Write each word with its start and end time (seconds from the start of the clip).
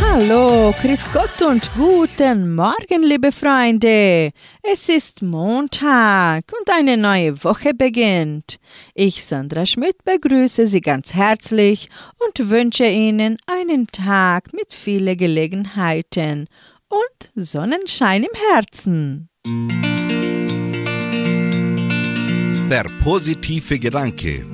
Hallo, 0.00 0.72
Chris 0.80 1.08
Gott 1.12 1.42
und 1.42 1.70
guten 1.76 2.54
Morgen, 2.54 3.02
liebe 3.02 3.30
Freunde. 3.32 4.32
Es 4.62 4.88
ist 4.88 5.22
Montag 5.22 6.44
und 6.58 6.70
eine 6.70 6.96
neue 6.96 7.42
Woche 7.44 7.74
beginnt. 7.74 8.58
Ich, 8.94 9.24
Sandra 9.24 9.66
Schmidt, 9.66 10.04
begrüße 10.04 10.66
Sie 10.66 10.80
ganz 10.80 11.14
herzlich 11.14 11.88
und 12.26 12.50
wünsche 12.50 12.86
Ihnen 12.86 13.36
einen 13.46 13.86
Tag 13.86 14.52
mit 14.52 14.72
vielen 14.72 15.16
Gelegenheiten 15.16 16.48
und 16.88 17.30
Sonnenschein 17.34 18.24
im 18.24 18.52
Herzen. 18.52 19.28
Der 22.70 22.86
positive 23.02 23.78
Gedanke. 23.78 24.53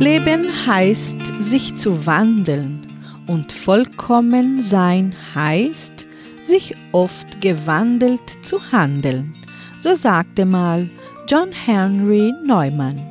Leben 0.00 0.46
heißt, 0.64 1.32
sich 1.40 1.74
zu 1.74 2.06
wandeln 2.06 2.86
und 3.26 3.50
vollkommen 3.50 4.60
sein 4.60 5.12
heißt, 5.34 6.06
sich 6.40 6.76
oft 6.92 7.40
gewandelt 7.40 8.22
zu 8.42 8.60
handeln. 8.70 9.34
So 9.80 9.94
sagte 9.94 10.44
mal 10.44 10.88
John 11.26 11.48
Henry 11.50 12.32
Neumann. 12.44 13.02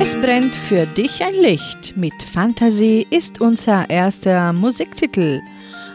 Es 0.00 0.14
brennt 0.14 0.54
für 0.54 0.86
dich 0.86 1.22
ein 1.22 1.34
Licht. 1.34 1.94
Mit 1.94 2.14
Fantasie 2.32 3.06
ist 3.10 3.42
unser 3.42 3.90
erster 3.90 4.50
Musiktitel. 4.54 5.42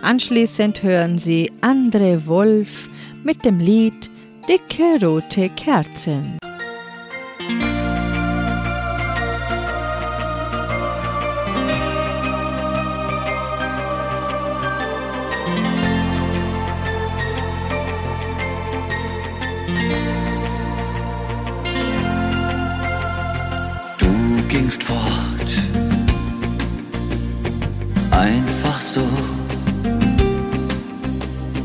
Anschließend 0.04 0.84
hören 0.84 1.18
Sie 1.18 1.52
Andre 1.62 2.28
Wolf 2.28 2.88
mit 3.24 3.44
dem 3.44 3.60
Lied 3.60 4.12
dicke 4.52 5.00
rote 5.02 5.48
Kerzen. 5.52 6.38
Du 23.98 24.08
gingst 24.50 24.84
fort, 24.84 25.00
einfach 28.12 28.82
so, 28.82 29.08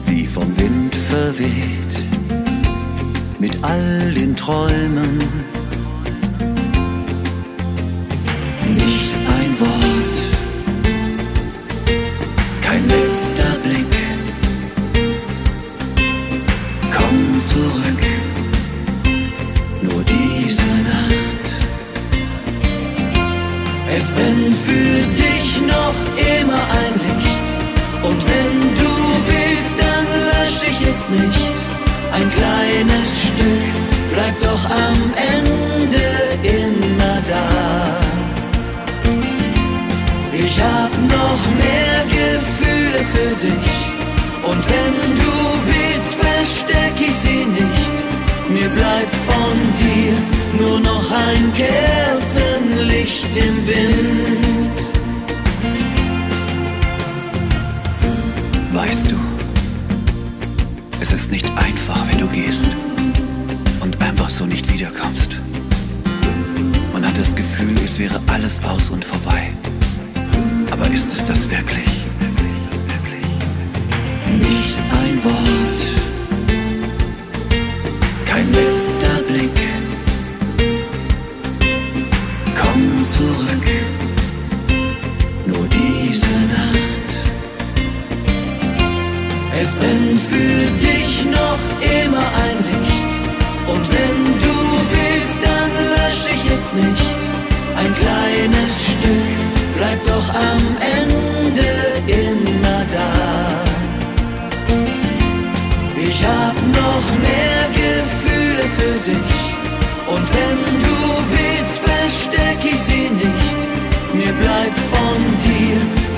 wie 0.07 0.25
vom 0.25 0.57
Wind 0.57 0.95
verweht 0.95 1.76
mit 3.47 3.63
all 3.63 4.13
den 4.13 4.35
Träumen. 4.35 5.56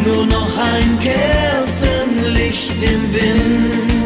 Nur 0.08 0.26
noch 0.26 0.56
ein 0.56 0.98
Kerzenlicht 1.00 2.82
im 2.82 3.14
Wind. 3.14 3.97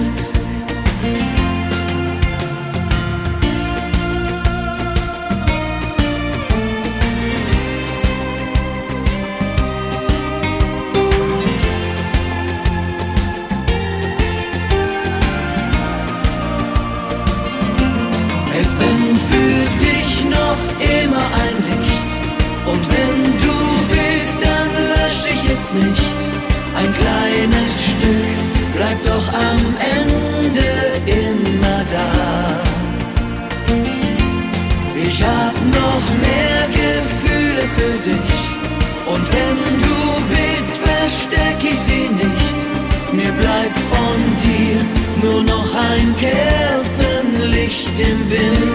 Ein 45.93 46.17
Kerzenlicht 46.17 47.89
im 47.99 48.31
Wind. 48.31 48.72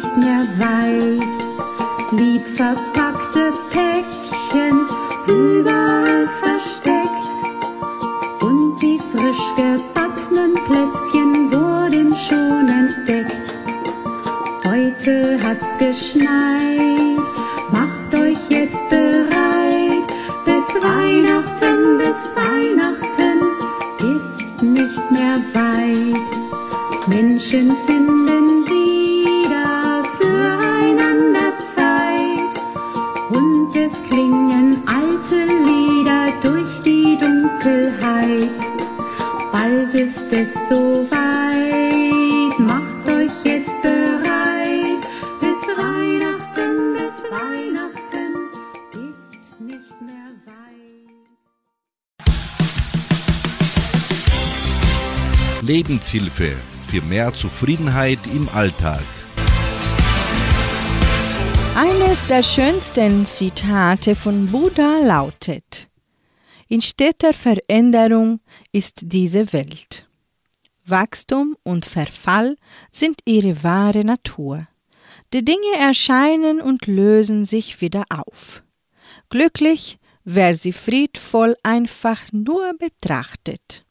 Nicht 0.00 0.16
mehr 0.16 0.46
weit. 0.58 2.20
Lieb 2.20 2.46
verpackte 2.46 3.49
Lebenshilfe 56.40 56.56
für 56.88 57.02
mehr 57.02 57.32
Zufriedenheit 57.32 58.18
im 58.34 58.48
Alltag. 58.48 59.04
Eines 61.76 62.26
der 62.26 62.42
schönsten 62.42 63.26
Zitate 63.26 64.14
von 64.14 64.48
Buddha 64.48 64.98
lautet, 65.04 65.88
in 66.68 66.82
steter 66.82 67.32
Veränderung 67.32 68.40
ist 68.72 69.00
diese 69.02 69.52
Welt. 69.52 70.08
Wachstum 70.84 71.56
und 71.62 71.84
Verfall 71.84 72.56
sind 72.90 73.20
ihre 73.24 73.62
wahre 73.62 74.04
Natur. 74.04 74.66
Die 75.32 75.44
Dinge 75.44 75.76
erscheinen 75.78 76.60
und 76.60 76.86
lösen 76.86 77.44
sich 77.44 77.80
wieder 77.80 78.04
auf. 78.08 78.62
Glücklich, 79.28 79.98
wer 80.24 80.54
sie 80.54 80.72
friedvoll 80.72 81.56
einfach 81.62 82.20
nur 82.32 82.72
betrachtet. 82.78 83.84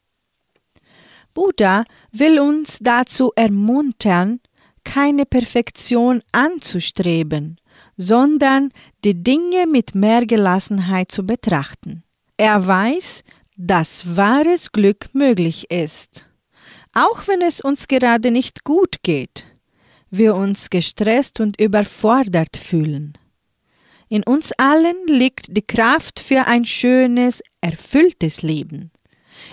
Buddha 1.34 1.84
will 2.12 2.40
uns 2.40 2.78
dazu 2.80 3.32
ermuntern, 3.36 4.40
keine 4.84 5.26
Perfektion 5.26 6.22
anzustreben, 6.32 7.60
sondern 7.96 8.70
die 9.04 9.22
Dinge 9.22 9.66
mit 9.66 9.94
mehr 9.94 10.26
Gelassenheit 10.26 11.12
zu 11.12 11.24
betrachten. 11.24 12.02
Er 12.36 12.66
weiß, 12.66 13.22
dass 13.56 14.16
wahres 14.16 14.72
Glück 14.72 15.10
möglich 15.12 15.70
ist. 15.70 16.30
Auch 16.94 17.28
wenn 17.28 17.42
es 17.42 17.60
uns 17.60 17.88
gerade 17.88 18.30
nicht 18.30 18.64
gut 18.64 19.02
geht, 19.02 19.44
wir 20.10 20.34
uns 20.34 20.70
gestresst 20.70 21.40
und 21.40 21.60
überfordert 21.60 22.56
fühlen. 22.56 23.16
In 24.08 24.24
uns 24.24 24.50
allen 24.52 25.06
liegt 25.06 25.56
die 25.56 25.62
Kraft 25.62 26.18
für 26.18 26.46
ein 26.46 26.64
schönes, 26.64 27.42
erfülltes 27.60 28.42
Leben. 28.42 28.90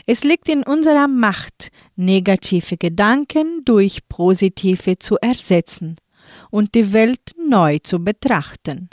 Es 0.05 0.23
liegt 0.23 0.49
in 0.49 0.63
unserer 0.63 1.07
Macht, 1.07 1.69
negative 1.95 2.77
Gedanken 2.77 3.63
durch 3.65 4.07
positive 4.07 4.99
zu 4.99 5.17
ersetzen 5.17 5.95
und 6.49 6.75
die 6.75 6.93
Welt 6.93 7.33
neu 7.37 7.79
zu 7.79 8.03
betrachten. 8.03 8.89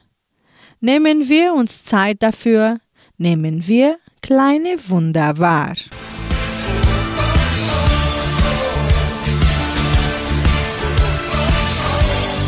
Nehmen 0.80 1.28
wir 1.28 1.54
uns 1.54 1.84
Zeit 1.84 2.22
dafür, 2.22 2.78
nehmen 3.16 3.66
wir 3.66 3.98
kleine 4.22 4.76
Wunder 4.88 5.38
wahr. 5.38 5.74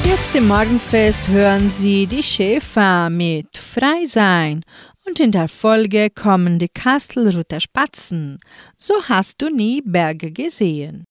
Jetzt 0.05 0.37
im 0.37 0.49
Morgenfest 0.49 1.29
hören 1.29 1.71
Sie 1.71 2.07
die 2.07 2.23
Schäfer 2.23 3.11
mit 3.11 3.59
Frei 3.59 4.05
sein 4.07 4.63
und 5.07 5.21
in 5.21 5.33
der 5.33 5.49
Folge 5.49 6.11
kommen 6.11 6.59
die 6.59 6.69
Kastelruther 6.69 7.61
Spatzen. 7.61 8.39
So 8.77 8.95
hast 9.09 9.41
du 9.41 9.49
nie 9.49 9.83
Berge 9.83 10.31
gesehen. 10.31 11.07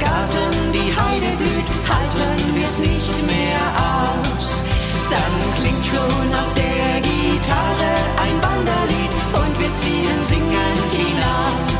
Garten 0.00 0.72
die 0.72 0.90
Heide 0.98 1.36
blüht, 1.36 1.68
halten 1.86 2.54
wir's 2.54 2.78
nicht 2.78 3.26
mehr 3.26 3.60
aus. 3.76 4.62
Dann 5.10 5.51
schon 5.92 6.32
auf 6.32 6.54
der 6.54 7.00
Gitarre 7.02 7.92
ein 8.24 8.36
Wanderlied 8.40 9.12
und 9.34 9.60
wir 9.60 9.74
ziehen 9.76 10.22
singend 10.22 10.92
hinaus. 10.92 11.71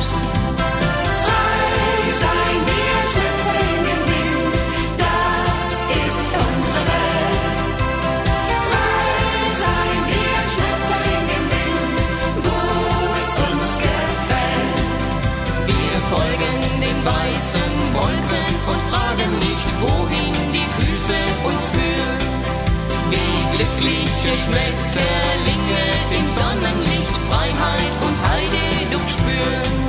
Glückliche 23.82 24.38
Schmetterlinge 24.38 25.82
im 26.18 26.28
Sonnenlicht 26.28 27.16
Freiheit 27.28 27.98
und 28.06 28.22
Heideduft 28.22 29.10
spüren. 29.10 29.81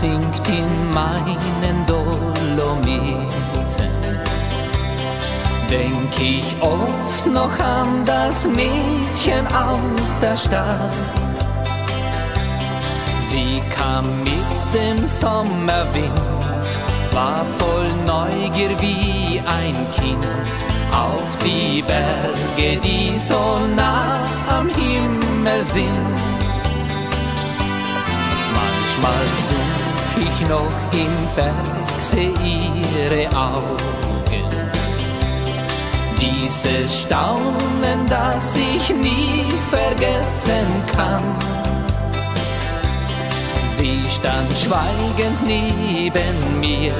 Singt 0.00 0.48
in 0.48 0.72
meinen 0.92 1.86
Dolomiten. 1.86 3.26
Denk 5.70 6.14
ich 6.20 6.44
oft 6.60 7.26
noch 7.26 7.58
an 7.58 8.04
das 8.04 8.46
Mädchen 8.46 9.46
aus 9.46 10.18
der 10.20 10.36
Stadt. 10.36 11.36
Sie 13.28 13.62
kam 13.76 14.04
mit 14.22 14.58
dem 14.74 15.08
Sommerwind, 15.08 16.12
war 17.12 17.44
voll 17.58 17.90
Neugier 18.06 18.70
wie 18.80 19.40
ein 19.40 19.76
Kind 19.96 20.26
auf 20.92 21.28
die 21.44 21.82
Berge, 21.82 22.80
die 22.80 23.18
so 23.18 23.58
nah 23.74 24.22
am 24.58 24.68
Himmel 24.68 25.64
sind. 25.64 26.16
Manchmal 28.54 29.26
such 29.48 29.65
ich 30.18 30.48
noch 30.48 30.72
im 30.92 31.14
Bergsee 31.34 32.32
ihre 32.42 33.28
Augen. 33.36 33.86
Dieses 36.18 37.02
Staunen, 37.02 38.06
das 38.08 38.56
ich 38.56 38.88
nie 38.90 39.52
vergessen 39.70 40.66
kann. 40.94 41.22
Sie 43.76 44.02
stand 44.10 44.50
schweigend 44.56 45.46
neben 45.46 46.60
mir, 46.60 46.94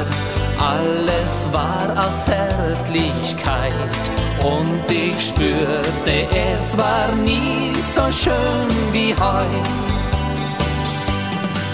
alles 0.59 1.49
war 1.53 1.89
aus 1.97 2.27
Zärtlichkeit 2.27 3.73
und 4.45 4.85
ich 4.91 5.29
spürte, 5.29 6.29
es 6.31 6.77
war 6.77 7.15
nie 7.25 7.73
so 7.81 8.13
schön 8.13 8.69
wie 8.93 9.15
heut. 9.15 9.69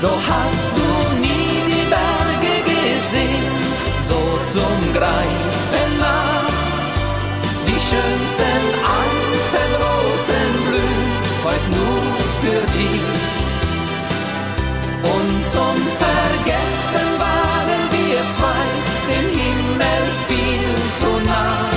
So 0.00 0.08
hast 0.08 0.70
du 0.76 1.20
nie 1.20 1.31
gesehen, 3.12 3.52
so 4.08 4.20
zum 4.48 4.92
Greifen 4.94 5.98
nah. 5.98 6.46
Die 7.66 7.80
schönsten 7.88 8.62
Alpenrosen 9.00 10.50
blühen 10.68 11.12
heute 11.44 11.68
nur 11.76 12.04
für 12.40 12.62
dich. 12.72 13.06
Und 15.14 15.50
zum 15.50 15.76
Vergessen 16.04 17.08
waren 17.26 17.82
wir 17.96 18.20
zwei, 18.36 18.64
dem 19.10 19.28
Himmel 19.40 20.02
viel 20.28 20.66
zu 21.00 21.10
nah. 21.28 21.68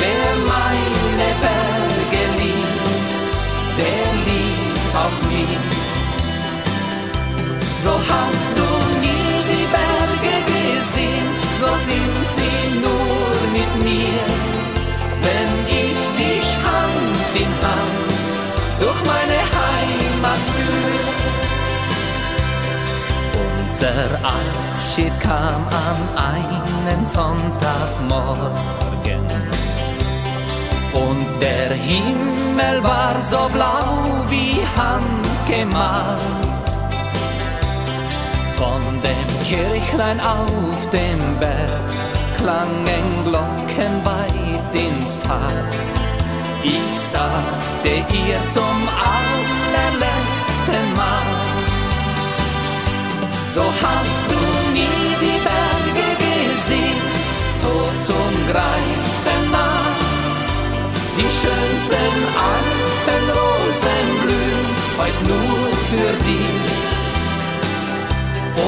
Wer 0.00 0.30
meine 0.52 1.28
Berge 1.44 2.22
liebt, 2.40 3.00
der 3.78 4.06
liebt 4.26 4.94
auch 5.02 5.18
mich. 5.28 5.58
So 7.82 7.92
hast 7.92 8.53
Unser 23.94 24.18
Abschied 24.24 25.12
kam 25.20 25.68
an 25.68 26.08
einem 26.18 27.06
Sonntagmorgen. 27.06 29.22
Und 30.92 31.24
der 31.40 31.70
Himmel 31.76 32.82
war 32.82 33.14
so 33.22 33.48
blau 33.52 34.24
wie 34.28 34.66
handgemalt. 34.76 36.20
Von 38.56 38.82
dem 39.00 39.28
Kirchlein 39.46 40.20
auf 40.20 40.90
dem 40.90 41.38
Berg 41.38 41.92
klangen 42.36 43.24
Glocken 43.24 44.04
weit 44.04 44.74
ins 44.74 45.20
Tal. 45.20 45.68
Ich 46.64 46.98
sagte 47.12 47.88
ihr 47.88 48.40
zum 48.50 48.88
allerletzten 49.14 50.94
Mal, 50.96 51.53
so 53.54 53.62
hast 53.62 54.22
du 54.30 54.40
nie 54.72 55.06
die 55.24 55.38
Berge 55.46 56.08
gesehen, 56.24 57.00
so 57.62 57.72
zum 58.08 58.32
Greifen 58.50 59.42
nah. 59.52 59.94
Die 61.16 61.30
schönsten 61.40 62.14
Alpenrosen 62.52 64.06
blühen 64.22 64.68
heute 64.98 65.22
nur 65.30 65.66
für 65.90 66.12
dich. 66.26 66.72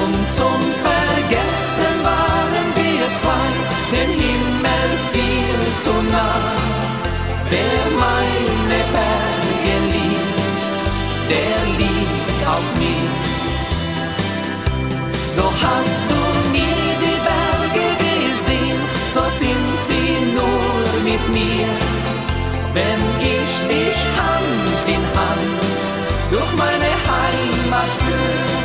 Und 0.01 0.23
zum 0.39 0.61
Vergessen 0.87 1.95
waren 2.11 2.69
wir 2.81 3.07
zwei, 3.21 3.49
dem 3.93 4.11
Himmel 4.23 4.91
viel 5.13 5.61
zu 5.83 5.95
nah. 6.15 6.55
Wer 7.51 7.83
meine 8.05 8.81
Berge 8.95 9.75
liebt, 9.93 10.63
der 11.31 11.59
liebt 11.81 12.41
auch 12.55 12.79
mich. 12.79 13.26
So 15.37 15.43
hast 15.45 16.01
du 16.09 16.21
nie 16.51 16.97
die 17.03 17.19
Berge 17.29 17.89
gesehen, 17.99 18.81
so 19.13 19.21
sind 19.39 19.69
sie 19.83 20.33
nur 20.35 21.05
mit 21.05 21.23
mir. 21.29 21.69
Wenn 22.73 23.03
ich 23.21 23.53
dich 23.69 23.99
Hand 24.17 24.87
in 24.87 25.05
Hand 25.15 25.61
durch 26.31 26.53
meine 26.57 26.91
Heimat 27.07 27.91
führe. 27.99 28.56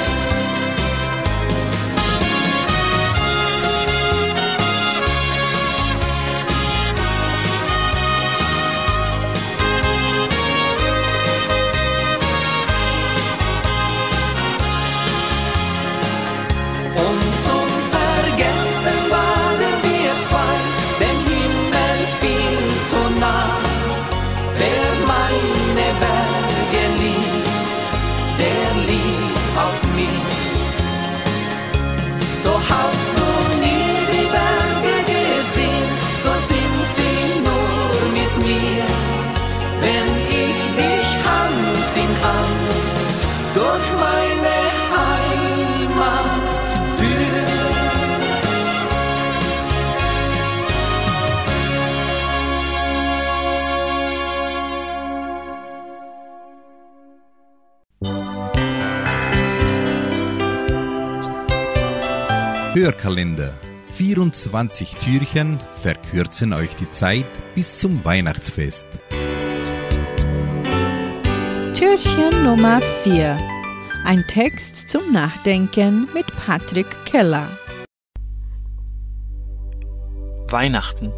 Hörkalender. 62.81 63.53
24 63.95 64.95
Türchen 64.95 65.59
verkürzen 65.75 66.51
euch 66.51 66.75
die 66.77 66.89
Zeit 66.89 67.27
bis 67.53 67.77
zum 67.77 68.03
Weihnachtsfest. 68.03 68.87
Türchen 71.75 72.43
Nummer 72.43 72.81
4. 73.03 73.37
Ein 74.03 74.25
Text 74.27 74.89
zum 74.89 75.13
Nachdenken 75.13 76.07
mit 76.15 76.25
Patrick 76.43 76.87
Keller. 77.05 77.47
Weihnachten. 80.47 81.13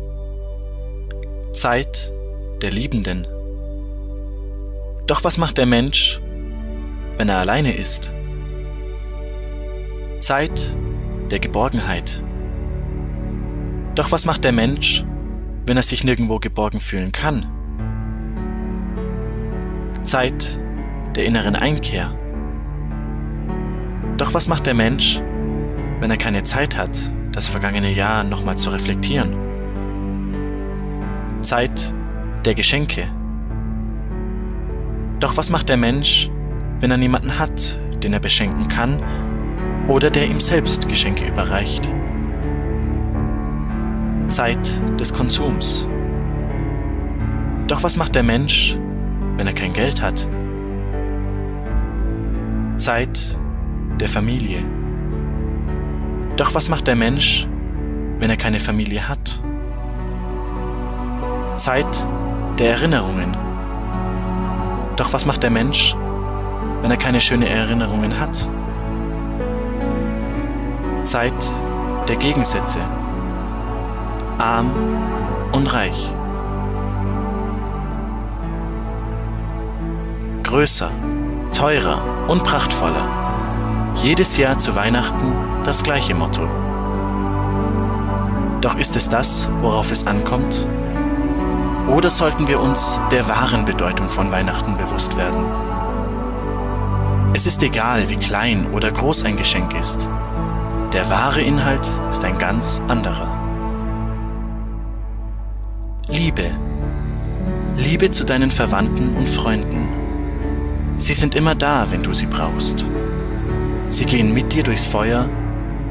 Zeit 1.53 2.11
der 2.61 2.71
Liebenden. 2.71 3.25
Doch 5.07 5.23
was 5.23 5.37
macht 5.37 5.57
der 5.57 5.65
Mensch, 5.65 6.19
wenn 7.15 7.29
er 7.29 7.37
alleine 7.37 7.77
ist? 7.77 8.11
Zeit 10.19 10.75
der 11.31 11.39
Geborgenheit. 11.39 12.23
Doch 13.95 14.11
was 14.11 14.25
macht 14.25 14.43
der 14.43 14.51
Mensch, 14.51 15.05
wenn 15.65 15.77
er 15.77 15.83
sich 15.83 16.03
nirgendwo 16.03 16.39
geborgen 16.39 16.79
fühlen 16.79 17.11
kann? 17.11 17.45
Zeit 20.03 20.59
der 21.15 21.25
inneren 21.25 21.55
Einkehr. 21.55 22.17
Doch 24.17 24.33
was 24.33 24.47
macht 24.47 24.65
der 24.65 24.73
Mensch, 24.73 25.21
wenn 25.99 26.11
er 26.11 26.17
keine 26.17 26.43
Zeit 26.43 26.77
hat, 26.77 26.97
das 27.31 27.47
vergangene 27.47 27.91
Jahr 27.91 28.23
nochmal 28.23 28.57
zu 28.57 28.69
reflektieren? 28.69 29.35
Zeit 31.41 31.93
der 32.45 32.55
Geschenke. 32.55 33.09
Doch 35.19 35.37
was 35.37 35.49
macht 35.49 35.69
der 35.69 35.77
Mensch, 35.77 36.29
wenn 36.79 36.91
er 36.91 36.97
niemanden 36.97 37.39
hat, 37.39 37.79
den 38.03 38.13
er 38.13 38.19
beschenken 38.19 38.67
kann 38.67 39.01
oder 39.87 40.09
der 40.09 40.27
ihm 40.27 40.39
selbst 40.39 40.87
Geschenke 40.87 41.27
überreicht. 41.27 41.89
Zeit 44.29 44.81
des 44.99 45.13
Konsums. 45.13 45.87
Doch 47.67 47.83
was 47.83 47.95
macht 47.95 48.15
der 48.15 48.23
Mensch, 48.23 48.77
wenn 49.37 49.47
er 49.47 49.53
kein 49.53 49.73
Geld 49.73 50.01
hat? 50.01 50.27
Zeit 52.77 53.37
der 53.99 54.09
Familie. 54.09 54.63
Doch 56.35 56.55
was 56.55 56.67
macht 56.67 56.87
der 56.87 56.95
Mensch, 56.95 57.47
wenn 58.19 58.29
er 58.29 58.37
keine 58.37 58.59
Familie 58.59 59.07
hat? 59.07 59.39
Zeit 61.57 62.07
der 62.57 62.71
Erinnerungen. 62.71 63.37
Doch 64.95 65.13
was 65.13 65.25
macht 65.25 65.43
der 65.43 65.51
Mensch, 65.51 65.95
wenn 66.81 66.91
er 66.91 66.97
keine 66.97 67.21
schönen 67.21 67.43
Erinnerungen 67.43 68.19
hat? 68.19 68.47
Zeit 71.13 71.47
der 72.07 72.15
Gegensätze. 72.15 72.79
Arm 74.39 74.71
und 75.51 75.71
reich. 75.71 76.11
Größer, 80.41 80.89
teurer 81.53 82.01
und 82.27 82.43
prachtvoller. 82.43 83.93
Jedes 83.93 84.37
Jahr 84.37 84.57
zu 84.57 84.75
Weihnachten 84.75 85.35
das 85.63 85.83
gleiche 85.83 86.15
Motto. 86.15 86.49
Doch 88.61 88.75
ist 88.77 88.95
es 88.95 89.07
das, 89.07 89.51
worauf 89.59 89.91
es 89.91 90.07
ankommt? 90.07 90.67
Oder 91.89 92.09
sollten 92.09 92.47
wir 92.47 92.59
uns 92.59 92.99
der 93.11 93.29
wahren 93.29 93.65
Bedeutung 93.65 94.09
von 94.09 94.31
Weihnachten 94.31 94.77
bewusst 94.77 95.15
werden? 95.15 95.45
Es 97.35 97.45
ist 97.45 97.61
egal, 97.61 98.09
wie 98.09 98.17
klein 98.17 98.67
oder 98.73 98.91
groß 98.91 99.25
ein 99.25 99.37
Geschenk 99.37 99.75
ist. 99.75 100.09
Der 100.93 101.09
wahre 101.09 101.41
Inhalt 101.41 101.87
ist 102.11 102.23
ein 102.23 102.37
ganz 102.37 102.79
anderer. 102.87 103.27
Liebe. 106.07 106.51
Liebe 107.75 108.11
zu 108.11 108.23
deinen 108.23 108.51
Verwandten 108.51 109.15
und 109.15 109.27
Freunden. 109.27 109.89
Sie 110.95 111.15
sind 111.15 111.33
immer 111.33 111.55
da, 111.55 111.89
wenn 111.89 112.03
du 112.03 112.13
sie 112.13 112.27
brauchst. 112.27 112.85
Sie 113.87 114.05
gehen 114.05 114.35
mit 114.35 114.53
dir 114.53 114.61
durchs 114.61 114.85
Feuer 114.85 115.27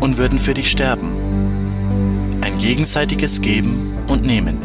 und 0.01 0.19
würden 0.19 0.39
für 0.39 0.55
dich 0.55 0.71
sterben. 0.71 2.39
Ein 2.41 2.59
gegenseitiges 2.59 3.41
Geben 3.41 3.99
und 4.07 4.25
Nehmen. 4.25 4.63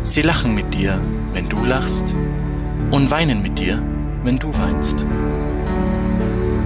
Sie 0.00 0.20
lachen 0.20 0.54
mit 0.54 0.74
dir, 0.74 1.00
wenn 1.32 1.48
du 1.48 1.64
lachst, 1.64 2.14
und 2.90 3.10
weinen 3.10 3.40
mit 3.40 3.58
dir, 3.58 3.82
wenn 4.22 4.38
du 4.38 4.48
weinst. 4.58 5.06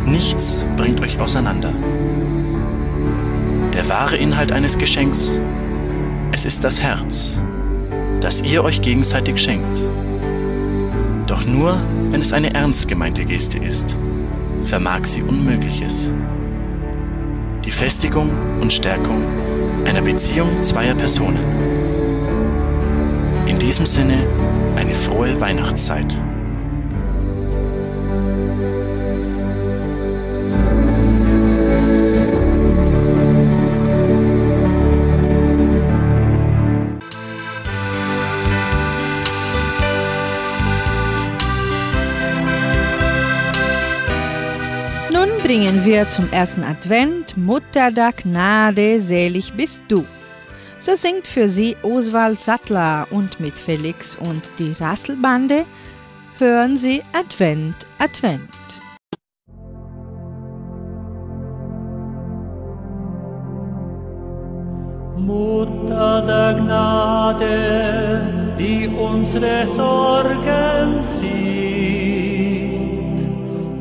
Nichts 0.05 0.67
bringt 0.77 1.01
euch 1.01 1.21
auseinander. 1.21 1.73
Der 3.81 3.89
wahre 3.89 4.19
Inhalt 4.19 4.53
eines 4.53 4.77
Geschenks, 4.77 5.41
es 6.33 6.45
ist 6.45 6.65
das 6.65 6.83
Herz, 6.83 7.43
das 8.21 8.43
ihr 8.43 8.63
euch 8.63 8.83
gegenseitig 8.83 9.39
schenkt. 9.41 9.81
Doch 11.27 11.47
nur, 11.47 11.81
wenn 12.11 12.21
es 12.21 12.35
eine 12.35 12.53
ernst 12.53 12.89
gemeinte 12.89 13.25
Geste 13.25 13.57
ist, 13.57 13.97
vermag 14.63 15.07
sie 15.07 15.23
Unmögliches. 15.23 16.13
Die 17.65 17.71
Festigung 17.71 18.61
und 18.61 18.71
Stärkung 18.71 19.23
einer 19.87 20.03
Beziehung 20.03 20.63
zweier 20.63 20.95
Personen. 20.95 21.47
In 23.47 23.59
diesem 23.59 23.87
Sinne 23.87 24.29
eine 24.77 24.95
frohe 24.95 25.41
Weihnachtszeit. 25.41 26.15
Bringen 45.51 45.85
wir 45.85 46.09
zum 46.09 46.31
ersten 46.31 46.63
Advent 46.63 47.37
Mutter 47.37 47.91
der 47.91 48.13
Gnade, 48.13 49.01
selig 49.01 49.53
bist 49.55 49.83
du. 49.89 50.05
So 50.79 50.95
singt 50.95 51.27
für 51.27 51.49
sie 51.49 51.77
Oswald 51.83 52.39
Sattler 52.39 53.09
und 53.11 53.41
mit 53.41 53.55
Felix 53.55 54.15
und 54.15 54.49
die 54.61 54.73
Rasselbande 54.79 55.65
hören 56.39 56.77
sie 56.77 57.03
Advent, 57.13 57.75
Advent. 57.99 58.49
Mutter 65.17 66.23
der 66.29 66.55
Gnade, 66.63 68.23
die 68.57 68.87
unsere 68.87 69.67
Sorgen 69.75 71.03
sieht, 71.19 71.50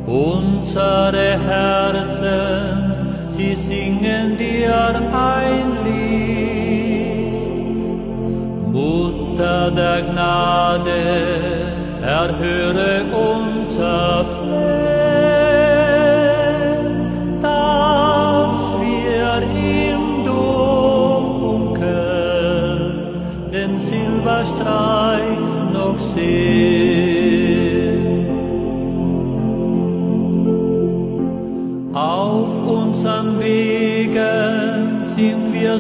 unsere 0.10 1.40
Herzen, 1.48 3.30
sie 3.30 3.54
singen 3.56 4.38
dir 4.38 5.02
ein 5.14 5.68
Lied. 5.86 7.10
Mutter 8.72 9.72
der 9.72 10.02
Gnade, 10.02 11.02
erhöre 12.02 13.06
unser 13.14 14.26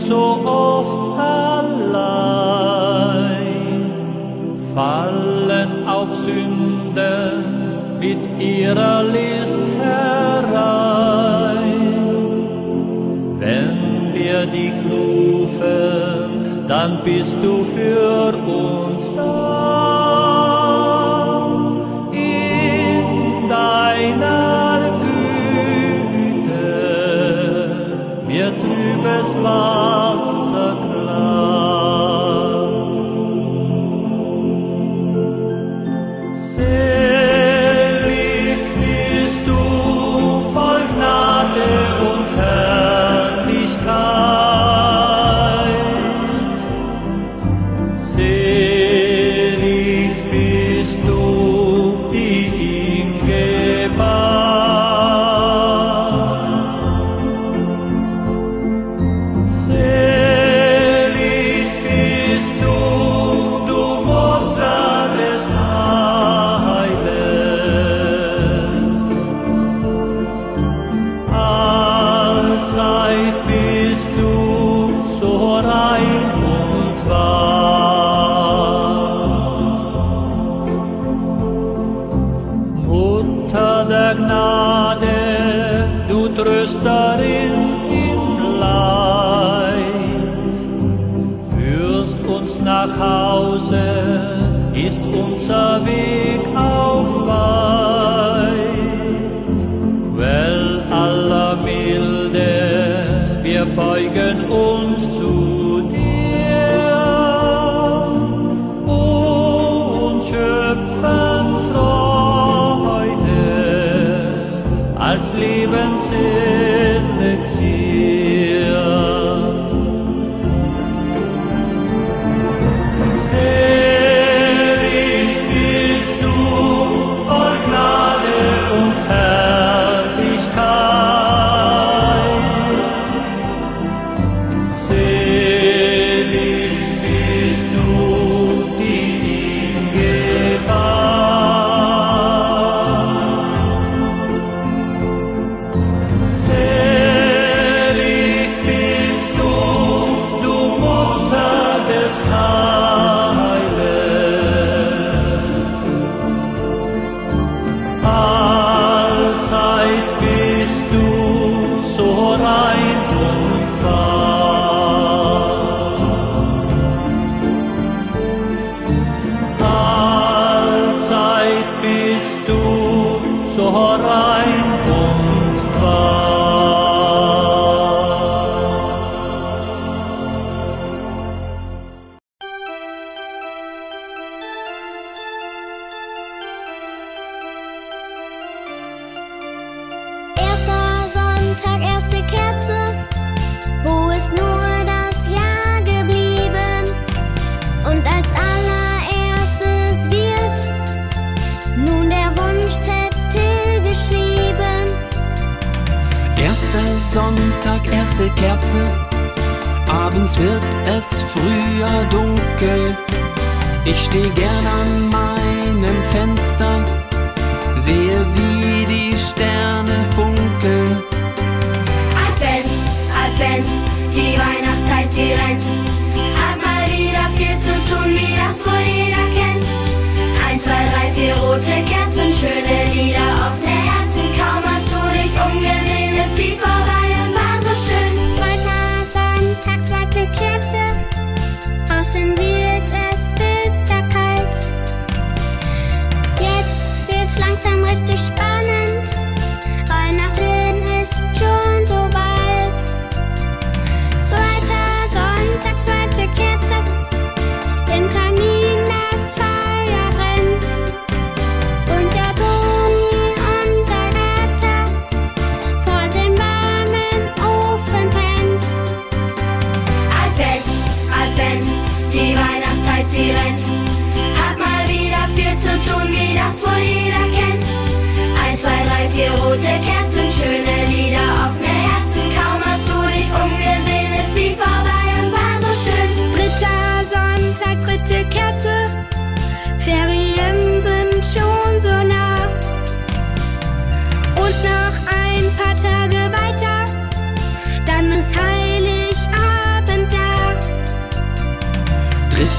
so 0.07 0.41
oft 0.45 1.19
allein, 1.19 1.95
fallen 4.73 5.87
auf 5.87 6.09
Sünden 6.25 7.99
mit 7.99 8.39
ihrer 8.39 9.03
List 9.03 9.61
herein. 9.81 10.39
Wenn 13.39 14.13
wir 14.13 14.45
dich 14.45 14.73
rufen, 14.89 16.65
dann 16.67 16.99
bist 17.03 17.35
du 17.41 17.63
für 17.65 18.33
uns 18.47 19.05
da. 19.15 19.98
Wird 29.03 29.19
trübes 29.19 29.35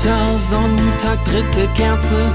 Guter 0.02 0.38
Sonntag, 0.38 1.22
dritte 1.26 1.68
Kerze, 1.74 2.32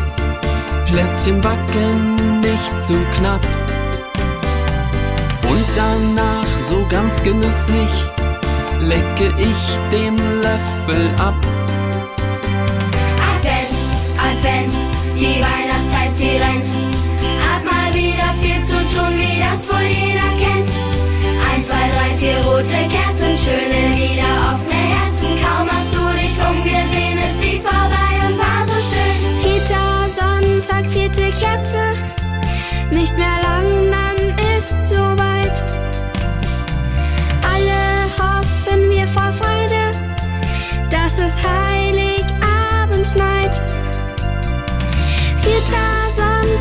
Plätzchen 0.85 1.41
backen 1.41 2.39
nicht 2.39 2.83
zu 2.83 2.93
knapp. 3.17 3.41
Und 5.49 5.65
danach 5.75 6.45
so 6.59 6.85
ganz 6.91 7.23
genüsslich 7.23 7.89
lecke 8.81 9.33
ich 9.39 9.79
den 9.91 10.15
Löffel 10.43 11.09
ab. 11.17 11.33
Advent, 13.33 13.73
Advent, 14.19 14.73
die 15.17 15.41
Weihnachtszeit, 15.41 16.15
sie 16.15 16.37
rennt. 16.37 16.67
Hab 17.49 17.65
mal 17.65 17.91
wieder 17.95 18.29
viel 18.43 18.63
zu 18.63 18.77
tun, 18.95 19.17
wie 19.17 19.41
das 19.41 19.67
wohl 19.67 19.87
jeder 19.87 20.29
kennt. 20.37 20.69
Eins, 21.51 21.65
zwei, 21.65 21.89
drei, 21.89 22.15
vier 22.19 22.45
rote 22.45 22.87
Kerzen, 22.95 23.35
schöne 23.35 23.95
Lieder 23.95 24.53
auf 24.53 24.74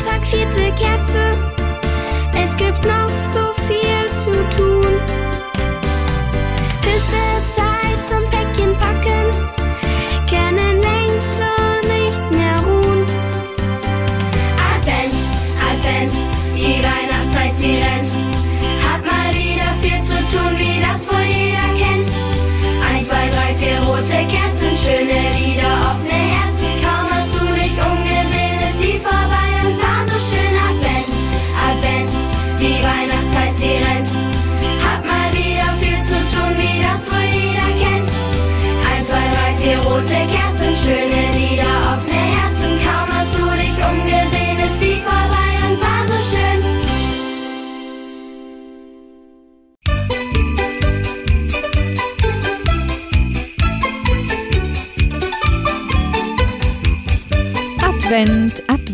Sonntag, 0.05 0.23
vierte 0.27 0.71
Kerze. 0.75 1.54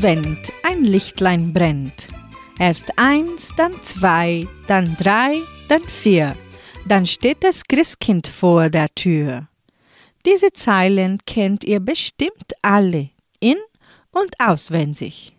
Advent, 0.01 0.51
ein 0.63 0.83
Lichtlein 0.83 1.53
brennt. 1.53 2.07
Erst 2.57 2.97
eins, 2.97 3.53
dann 3.55 3.71
zwei, 3.83 4.47
dann 4.67 4.97
drei, 4.97 5.37
dann 5.69 5.83
vier. 5.83 6.35
Dann 6.87 7.05
steht 7.05 7.43
das 7.43 7.65
Christkind 7.65 8.27
vor 8.27 8.71
der 8.71 8.89
Tür. 8.95 9.47
Diese 10.25 10.51
Zeilen 10.53 11.19
kennt 11.27 11.63
ihr 11.65 11.79
bestimmt 11.79 12.51
alle, 12.63 13.11
in 13.39 13.57
und 14.09 14.31
auswendig. 14.39 15.37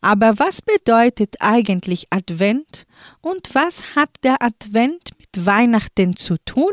Aber 0.00 0.38
was 0.38 0.62
bedeutet 0.62 1.34
eigentlich 1.40 2.06
Advent 2.10 2.86
und 3.22 3.56
was 3.56 3.96
hat 3.96 4.10
der 4.22 4.40
Advent 4.40 5.10
mit 5.18 5.46
Weihnachten 5.46 6.14
zu 6.14 6.36
tun? 6.44 6.70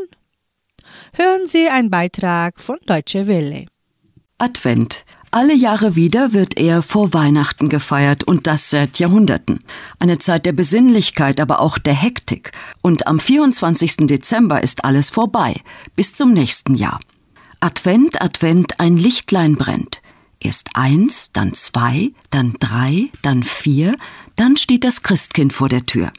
Hören 1.14 1.48
Sie 1.48 1.68
einen 1.68 1.90
Beitrag 1.90 2.62
von 2.62 2.78
Deutsche 2.86 3.26
Welle. 3.26 3.66
Advent. 4.38 5.04
Alle 5.34 5.56
Jahre 5.56 5.96
wieder 5.96 6.32
wird 6.32 6.58
er 6.60 6.84
vor 6.84 7.12
Weihnachten 7.12 7.68
gefeiert 7.68 8.24
und 8.24 8.46
das 8.46 8.70
seit 8.70 9.00
Jahrhunderten. 9.00 9.62
Eine 9.98 10.20
Zeit 10.20 10.46
der 10.46 10.52
Besinnlichkeit, 10.52 11.40
aber 11.40 11.60
auch 11.60 11.80
der 11.80 11.96
Hektik. 11.96 12.52
Und 12.84 13.08
am 13.08 13.20
24. 13.20 14.06
Dezember 14.06 14.62
ist 14.62 14.86
alles 14.86 15.10
vorbei, 15.10 15.60
bis 15.96 16.14
zum 16.14 16.34
nächsten 16.34 16.76
Jahr. 16.76 17.00
Advent, 17.62 18.22
Advent, 18.22 18.80
ein 18.80 18.96
Lichtlein 18.96 19.56
brennt. 19.56 20.04
Erst 20.40 20.70
eins, 20.76 21.32
dann 21.34 21.56
zwei, 21.56 22.12
dann 22.30 22.54
drei, 22.60 23.10
dann 23.24 23.42
vier, 23.42 23.96
dann 24.36 24.56
steht 24.56 24.84
das 24.84 25.02
Christkind 25.02 25.52
vor 25.52 25.68
der 25.68 25.88
Tür. 25.88 26.14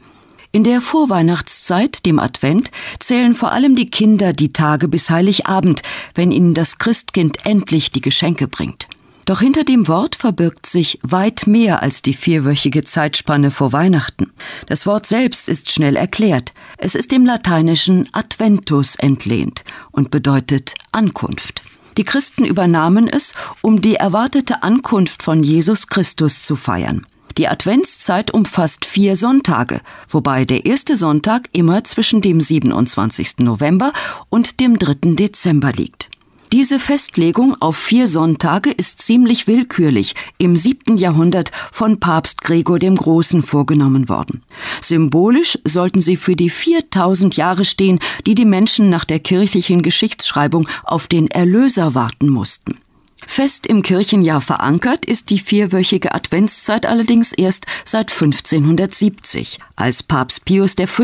In 0.51 0.65
der 0.65 0.81
Vorweihnachtszeit, 0.81 2.05
dem 2.05 2.19
Advent, 2.19 2.69
zählen 2.99 3.33
vor 3.33 3.53
allem 3.53 3.77
die 3.77 3.89
Kinder 3.89 4.33
die 4.33 4.51
Tage 4.51 4.89
bis 4.89 5.09
Heiligabend, 5.09 5.83
wenn 6.15 6.33
ihnen 6.33 6.53
das 6.53 6.79
Christkind 6.79 7.45
endlich 7.45 7.91
die 7.91 8.01
Geschenke 8.01 8.49
bringt. 8.49 8.89
Doch 9.25 9.39
hinter 9.39 9.63
dem 9.63 9.87
Wort 9.87 10.15
verbirgt 10.15 10.67
sich 10.67 10.99
weit 11.01 11.47
mehr 11.47 11.81
als 11.81 12.03
die 12.03 12.13
vierwöchige 12.13 12.83
Zeitspanne 12.83 13.49
vor 13.49 13.73
Weihnachten. 13.73 14.31
Das 14.67 14.85
Wort 14.85 15.07
selbst 15.07 15.49
ist 15.49 15.71
schnell 15.71 15.95
erklärt. 15.95 16.53
Es 16.77 16.93
ist 16.93 17.11
dem 17.11 17.25
lateinischen 17.25 18.07
Adventus 18.13 18.95
entlehnt 18.95 19.63
und 19.91 20.11
bedeutet 20.11 20.75
Ankunft. 20.91 21.63
Die 21.97 22.03
Christen 22.03 22.45
übernahmen 22.45 23.07
es, 23.07 23.33
um 23.61 23.81
die 23.81 23.95
erwartete 23.95 24.61
Ankunft 24.61 25.23
von 25.23 25.43
Jesus 25.43 25.87
Christus 25.87 26.43
zu 26.43 26.55
feiern. 26.55 27.07
Die 27.39 27.47
Adventszeit 27.47 28.31
umfasst 28.31 28.85
vier 28.85 29.15
Sonntage, 29.15 29.81
wobei 30.07 30.45
der 30.45 30.65
erste 30.65 30.95
Sonntag 30.95 31.49
immer 31.51 31.83
zwischen 31.83 32.21
dem 32.21 32.39
27. 32.41 33.39
November 33.39 33.91
und 34.29 34.59
dem 34.59 34.77
3. 34.77 35.15
Dezember 35.15 35.71
liegt. 35.71 36.09
Diese 36.57 36.79
Festlegung 36.79 37.57
auf 37.59 37.75
vier 37.75 38.07
Sonntage 38.07 38.71
ist 38.71 39.01
ziemlich 39.01 39.45
willkürlich 39.45 40.15
im 40.37 40.55
siebten 40.55 40.95
Jahrhundert 40.95 41.51
von 41.73 41.99
Papst 41.99 42.43
Gregor 42.43 42.79
dem 42.79 42.95
Großen 42.95 43.41
vorgenommen 43.41 44.07
worden. 44.07 44.41
Symbolisch 44.81 45.59
sollten 45.65 45.99
sie 45.99 46.15
für 46.15 46.37
die 46.37 46.49
4000 46.49 47.35
Jahre 47.35 47.65
stehen, 47.65 47.99
die 48.25 48.35
die 48.35 48.45
Menschen 48.45 48.89
nach 48.89 49.03
der 49.03 49.19
kirchlichen 49.19 49.81
Geschichtsschreibung 49.81 50.69
auf 50.85 51.07
den 51.07 51.27
Erlöser 51.27 51.93
warten 51.93 52.29
mussten. 52.29 52.77
Fest 53.27 53.67
im 53.67 53.81
Kirchenjahr 53.81 54.39
verankert 54.39 55.03
ist 55.03 55.31
die 55.31 55.39
vierwöchige 55.39 56.15
Adventszeit 56.15 56.85
allerdings 56.85 57.33
erst 57.33 57.65
seit 57.83 58.13
1570, 58.13 59.57
als 59.75 60.03
Papst 60.03 60.45
Pius 60.45 60.75
V. 60.85 61.03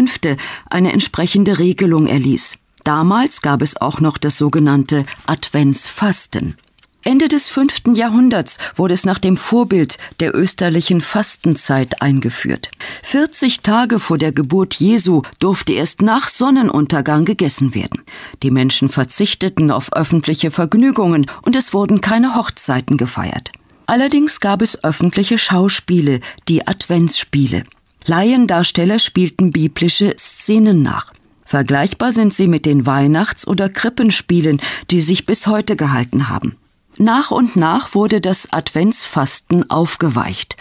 eine 0.70 0.94
entsprechende 0.94 1.60
Regelung 1.60 2.08
erließ. 2.08 2.58
Damals 2.84 3.42
gab 3.42 3.62
es 3.62 3.80
auch 3.80 4.00
noch 4.00 4.18
das 4.18 4.38
sogenannte 4.38 5.06
Adventsfasten. 5.26 6.56
Ende 7.04 7.28
des 7.28 7.48
fünften 7.48 7.96
Jahrhunderts 7.96 8.60
wurde 8.76 8.94
es 8.94 9.06
nach 9.06 9.18
dem 9.18 9.36
Vorbild 9.36 9.98
der 10.20 10.36
österlichen 10.38 11.02
Fastenzeit 11.02 12.00
eingeführt. 12.02 12.70
40 13.02 13.62
Tage 13.62 14.00
vor 14.00 14.20
der 14.20 14.32
Geburt 14.32 14.76
Jesu 14.76 15.24
durfte 15.40 15.74
erst 15.74 16.04
nach 16.04 16.28
Sonnenuntergang 16.28 17.26
gegessen 17.26 17.74
werden. 17.74 18.04
Die 18.44 18.52
Menschen 18.52 18.88
verzichteten 18.88 19.72
auf 19.72 19.94
öffentliche 19.94 20.52
Vergnügungen 20.52 21.26
und 21.42 21.56
es 21.56 21.74
wurden 21.74 22.02
keine 22.02 22.36
Hochzeiten 22.36 22.98
gefeiert. 22.98 23.52
Allerdings 23.88 24.40
gab 24.40 24.62
es 24.62 24.84
öffentliche 24.84 25.40
Schauspiele, 25.40 26.20
die 26.48 26.68
Adventsspiele. 26.68 27.64
Laiendarsteller 28.06 29.00
spielten 29.00 29.52
biblische 29.52 30.14
Szenen 30.20 30.84
nach. 30.84 31.12
Vergleichbar 31.52 32.14
sind 32.14 32.34
sie 32.34 32.48
mit 32.48 32.66
den 32.66 32.86
Weihnachts- 32.86 33.46
oder 33.46 33.68
Krippenspielen, 33.68 34.62
die 34.90 35.02
sich 35.02 35.26
bis 35.26 35.48
heute 35.48 35.76
gehalten 35.76 36.30
haben. 36.30 36.56
Nach 36.98 37.30
und 37.30 37.58
nach 37.58 37.94
wurde 37.94 38.22
das 38.22 38.54
Adventsfasten 38.54 39.70
aufgeweicht. 39.70 40.56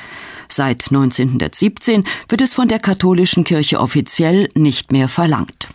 Seit 0.49 0.91
1917 0.91 2.03
wird 2.29 2.41
es 2.41 2.55
von 2.55 2.67
der 2.67 2.81
katholischen 2.81 3.45
Kirche 3.45 3.79
offiziell 3.79 4.49
nicht 4.57 4.91
mehr 4.91 5.09
verlangt. 5.09 5.69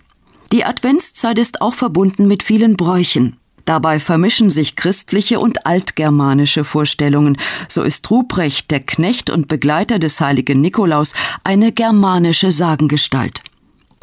Die 0.52 0.66
Adventszeit 0.66 1.40
ist 1.40 1.62
auch 1.62 1.76
verbunden 1.76 2.28
mit 2.28 2.44
vielen 2.44 2.76
Bräuchen. 2.76 3.38
Dabei 3.64 4.02
vermischen 4.02 4.50
sich 4.50 4.76
christliche 4.76 5.40
und 5.40 5.66
altgermanische 5.66 6.66
Vorstellungen. 6.66 7.38
So 7.70 7.84
ist 7.84 8.12
Ruprecht, 8.12 8.70
der 8.70 8.82
Knecht 8.82 9.30
und 9.30 9.48
Begleiter 9.48 9.98
des 9.98 10.20
heiligen 10.20 10.60
Nikolaus, 10.60 11.14
eine 11.46 11.72
germanische 11.72 12.52
Sagengestalt. 12.52 13.40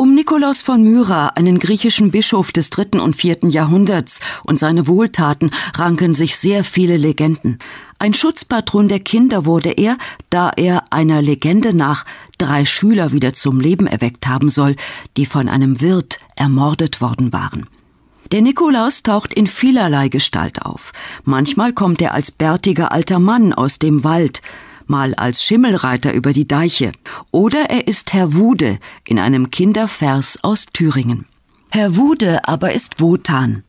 Um 0.03 0.17
Nikolaus 0.17 0.63
von 0.63 0.83
Myra, 0.83 1.29
einen 1.29 1.61
griechischen 1.61 2.11
Bischof 2.11 2.51
des 2.51 2.71
dritten 2.71 2.99
und 2.99 3.15
vierten 3.15 3.51
Jahrhunderts, 3.51 4.19
und 4.45 4.59
seine 4.59 4.89
Wohltaten 4.89 5.53
ranken 5.77 6.13
sich 6.13 6.37
sehr 6.37 6.65
viele 6.65 6.97
Legenden. 6.97 7.61
Ein 8.01 8.13
Schutzpatron 8.13 8.89
der 8.89 8.99
Kinder 8.99 9.45
wurde 9.45 9.71
er, 9.71 9.97
da 10.29 10.51
er 10.57 10.83
einer 10.91 11.23
Legende 11.23 11.73
nach 11.73 12.05
drei 12.37 12.65
Schüler 12.65 13.13
wieder 13.13 13.33
zum 13.33 13.61
Leben 13.61 13.87
erweckt 13.87 14.27
haben 14.27 14.49
soll, 14.49 14.75
die 15.17 15.25
von 15.25 15.49
einem 15.49 15.81
Wirt 15.81 16.19
ermordet 16.35 17.01
worden 17.01 17.33
waren. 17.33 17.69
Der 18.33 18.43
Nikolaus 18.43 19.05
taucht 19.05 19.33
in 19.33 19.47
vielerlei 19.47 20.09
Gestalt 20.09 20.63
auf. 20.63 20.91
Manchmal 21.23 21.73
kommt 21.73 22.03
er 22.03 22.13
als 22.13 22.33
bärtiger 22.33 22.91
alter 22.91 23.21
Mann 23.21 23.53
aus 23.53 23.79
dem 23.79 24.03
Wald, 24.03 24.43
mal 24.87 25.15
als 25.15 25.43
Schimmelreiter 25.43 26.13
über 26.13 26.33
die 26.33 26.49
Deiche, 26.49 26.93
oder 27.31 27.71
er 27.71 27.89
ist 27.89 28.13
Herr 28.13 28.35
Wude 28.35 28.79
in 29.07 29.19
einem 29.19 29.51
Kindervers 29.51 30.39
aus 30.43 30.67
Thüringen. 30.73 31.27
Herr 31.71 31.97
Wude 31.97 32.47
aber 32.47 32.73
ist 32.73 33.01
Wotan, 33.01 33.63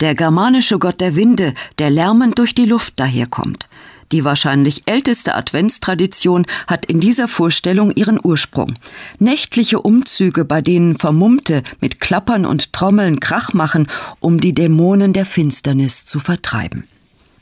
der 0.00 0.14
germanische 0.14 0.78
Gott 0.78 1.00
der 1.00 1.16
Winde, 1.16 1.54
der 1.78 1.90
lärmend 1.90 2.38
durch 2.38 2.54
die 2.54 2.64
Luft 2.64 2.98
daherkommt. 3.00 3.68
Die 4.12 4.24
wahrscheinlich 4.24 4.82
älteste 4.86 5.34
Adventstradition 5.34 6.46
hat 6.66 6.86
in 6.86 6.98
dieser 6.98 7.28
Vorstellung 7.28 7.92
ihren 7.92 8.18
Ursprung. 8.22 8.74
Nächtliche 9.18 9.80
Umzüge, 9.80 10.44
bei 10.44 10.62
denen 10.62 10.98
Vermummte 10.98 11.62
mit 11.80 12.00
Klappern 12.00 12.44
und 12.44 12.72
Trommeln 12.72 13.20
Krach 13.20 13.52
machen, 13.52 13.86
um 14.18 14.40
die 14.40 14.52
Dämonen 14.52 15.12
der 15.12 15.26
Finsternis 15.26 16.06
zu 16.06 16.18
vertreiben. 16.18 16.84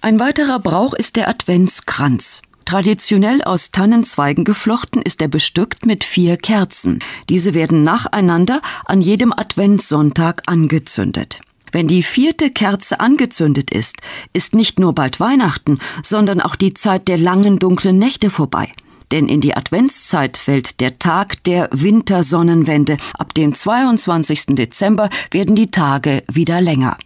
Ein 0.00 0.20
weiterer 0.20 0.58
Brauch 0.58 0.94
ist 0.94 1.16
der 1.16 1.28
Adventskranz. 1.28 2.42
Traditionell 2.68 3.42
aus 3.42 3.70
Tannenzweigen 3.70 4.44
geflochten 4.44 5.00
ist 5.00 5.22
er 5.22 5.28
bestückt 5.28 5.86
mit 5.86 6.04
vier 6.04 6.36
Kerzen. 6.36 6.98
Diese 7.30 7.54
werden 7.54 7.82
nacheinander 7.82 8.60
an 8.84 9.00
jedem 9.00 9.32
Adventssonntag 9.32 10.42
angezündet. 10.44 11.40
Wenn 11.72 11.88
die 11.88 12.02
vierte 12.02 12.50
Kerze 12.50 13.00
angezündet 13.00 13.70
ist, 13.70 14.02
ist 14.34 14.54
nicht 14.54 14.78
nur 14.78 14.94
bald 14.94 15.18
Weihnachten, 15.18 15.78
sondern 16.02 16.42
auch 16.42 16.56
die 16.56 16.74
Zeit 16.74 17.08
der 17.08 17.16
langen 17.16 17.58
dunklen 17.58 17.96
Nächte 17.96 18.28
vorbei. 18.28 18.70
Denn 19.12 19.30
in 19.30 19.40
die 19.40 19.56
Adventszeit 19.56 20.36
fällt 20.36 20.80
der 20.80 20.98
Tag 20.98 21.42
der 21.44 21.70
Wintersonnenwende. 21.72 22.98
Ab 23.14 23.32
dem 23.32 23.54
22. 23.54 24.56
Dezember 24.56 25.08
werden 25.30 25.56
die 25.56 25.70
Tage 25.70 26.22
wieder 26.30 26.60
länger. 26.60 26.98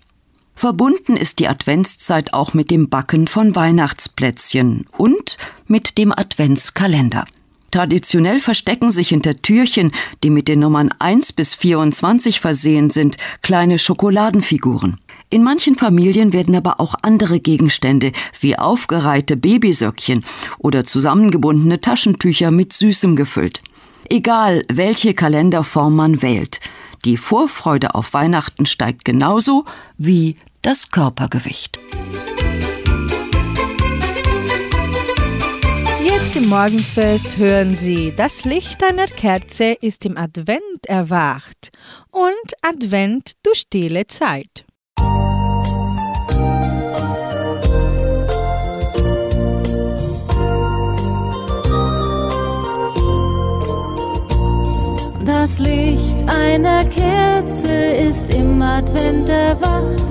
Verbunden 0.54 1.16
ist 1.16 1.38
die 1.38 1.48
Adventszeit 1.48 2.32
auch 2.32 2.54
mit 2.54 2.70
dem 2.70 2.88
Backen 2.88 3.26
von 3.26 3.54
Weihnachtsplätzchen 3.56 4.86
und 4.96 5.36
mit 5.66 5.98
dem 5.98 6.12
Adventskalender. 6.12 7.24
Traditionell 7.72 8.38
verstecken 8.38 8.90
sich 8.90 9.08
hinter 9.08 9.40
Türchen, 9.40 9.92
die 10.22 10.28
mit 10.28 10.46
den 10.46 10.60
Nummern 10.60 10.90
1 10.98 11.32
bis 11.32 11.54
24 11.54 12.38
versehen 12.38 12.90
sind, 12.90 13.16
kleine 13.40 13.78
Schokoladenfiguren. 13.78 14.98
In 15.30 15.42
manchen 15.42 15.76
Familien 15.76 16.34
werden 16.34 16.54
aber 16.54 16.78
auch 16.78 16.94
andere 17.00 17.40
Gegenstände 17.40 18.12
wie 18.38 18.58
aufgereihte 18.58 19.38
Babysöckchen 19.38 20.22
oder 20.58 20.84
zusammengebundene 20.84 21.80
Taschentücher 21.80 22.50
mit 22.50 22.74
Süßem 22.74 23.16
gefüllt. 23.16 23.62
Egal, 24.10 24.66
welche 24.70 25.14
Kalenderform 25.14 25.96
man 25.96 26.20
wählt, 26.20 26.60
die 27.04 27.16
Vorfreude 27.16 27.94
auf 27.94 28.14
Weihnachten 28.14 28.66
steigt 28.66 29.04
genauso 29.04 29.64
wie 29.96 30.36
das 30.62 30.90
Körpergewicht. 30.90 31.78
Jetzt 36.04 36.36
im 36.36 36.48
Morgenfest 36.48 37.36
hören 37.36 37.76
Sie, 37.76 38.12
das 38.16 38.44
Licht 38.44 38.82
einer 38.84 39.06
Kerze 39.06 39.76
ist 39.80 40.06
im 40.06 40.16
Advent 40.16 40.86
erwacht 40.86 41.72
und 42.10 42.32
Advent 42.62 43.32
du 43.42 43.50
stille 43.54 44.06
Zeit. 44.06 44.64
Einer 56.52 56.84
Kerze 56.84 57.72
ist 58.08 58.34
im 58.34 58.60
Advent 58.60 59.26
erwacht. 59.26 60.02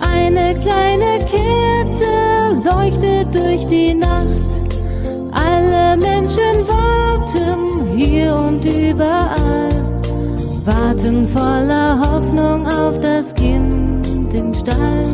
Eine 0.00 0.54
kleine 0.60 1.18
Kerze 1.18 2.62
leuchtet 2.64 3.34
durch 3.34 3.66
die 3.66 3.92
Nacht. 3.92 4.38
Alle 5.32 5.96
Menschen 5.96 6.56
warten 6.68 7.96
hier 7.96 8.36
und 8.36 8.64
überall, 8.64 9.68
warten 10.64 11.26
voller 11.26 12.02
Hoffnung 12.02 12.64
auf 12.68 13.00
das 13.00 13.34
Kind 13.34 14.32
im 14.32 14.54
Stall. 14.54 15.06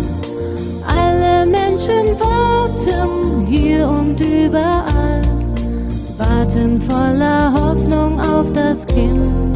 Alle 0.86 1.46
Menschen 1.46 2.20
warten 2.20 3.46
hier 3.46 3.88
und 3.88 4.20
überall, 4.20 5.22
warten 6.18 6.82
voller 6.82 7.54
Hoffnung 7.54 8.20
auf 8.20 8.52
das 8.52 8.84
Kind. 8.88 9.53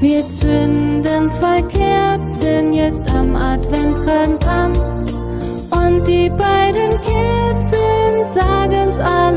Wir 0.00 0.28
zünden 0.28 1.30
zwei 1.32 1.62
Kerzen 1.62 2.72
jetzt 2.72 3.10
am 3.10 3.36
Adventskranz 3.36 4.46
an. 4.46 4.72
Und 5.70 6.06
die 6.06 6.30
beiden 6.30 6.90
Kerzen 7.02 8.24
sagen's 8.34 8.98
allen 8.98 9.31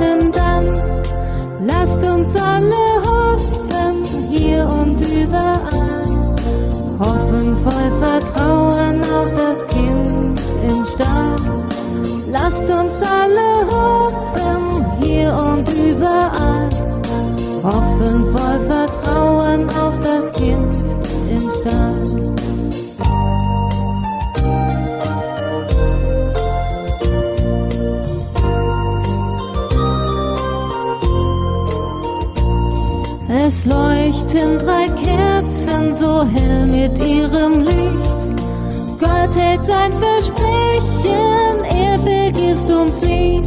das 9.35 9.67
Kind 9.67 10.41
im 10.69 10.85
Stall. 10.87 11.35
Lasst 12.31 12.69
uns 12.69 12.91
alle 13.01 13.49
hoffen, 13.71 14.85
hier 15.01 15.33
und 15.33 15.69
überall. 15.69 16.69
Hoffen 17.63 18.25
voll 18.35 18.59
Vertrauen 18.67 19.69
auf 19.69 19.93
das 20.03 20.31
Kind 20.33 20.83
im 21.31 21.49
Stall. 21.59 22.35
Es 33.47 33.65
leuchten 33.65 34.59
drei 34.59 34.87
Kerzen 34.87 35.95
so 35.97 36.23
hell 36.23 36.65
mit 36.65 36.97
ihrem 36.99 37.61
Licht. 37.61 37.94
Gott 39.35 39.43
hält 39.43 39.65
sein 39.65 39.91
Versprechen, 39.93 41.65
er 41.65 41.99
vergisst 41.99 42.69
uns 42.71 43.01
nicht. 43.01 43.43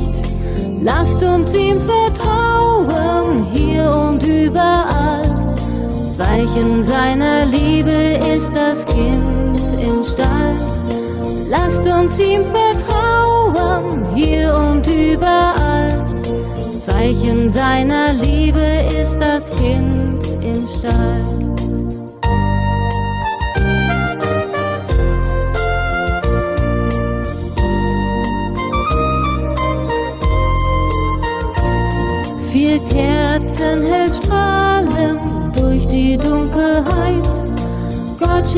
Lasst 0.82 1.22
uns 1.22 1.54
ihm 1.54 1.80
vertrauen, 1.80 3.46
hier 3.52 3.90
und 3.90 4.22
überall. 4.22 5.22
Zeichen 6.16 6.86
seiner 6.86 7.46
Liebe 7.46 7.90
ist 7.90 8.50
das 8.54 8.84
Kind 8.84 9.80
im 9.80 10.04
Stall. 10.04 10.56
Lasst 11.48 11.86
uns 11.86 12.18
ihm 12.18 12.42
vertrauen, 12.44 14.04
hier 14.14 14.54
und 14.54 14.86
überall. 14.86 16.04
Zeichen 16.84 17.52
seiner 17.52 18.12
Liebe 18.12 18.84
ist 18.90 19.18
das 19.18 19.48
Kind 19.50 20.26
im 20.42 20.68
Stall. 20.78 21.27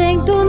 Gott 0.00 0.06
schenkt 0.06 0.39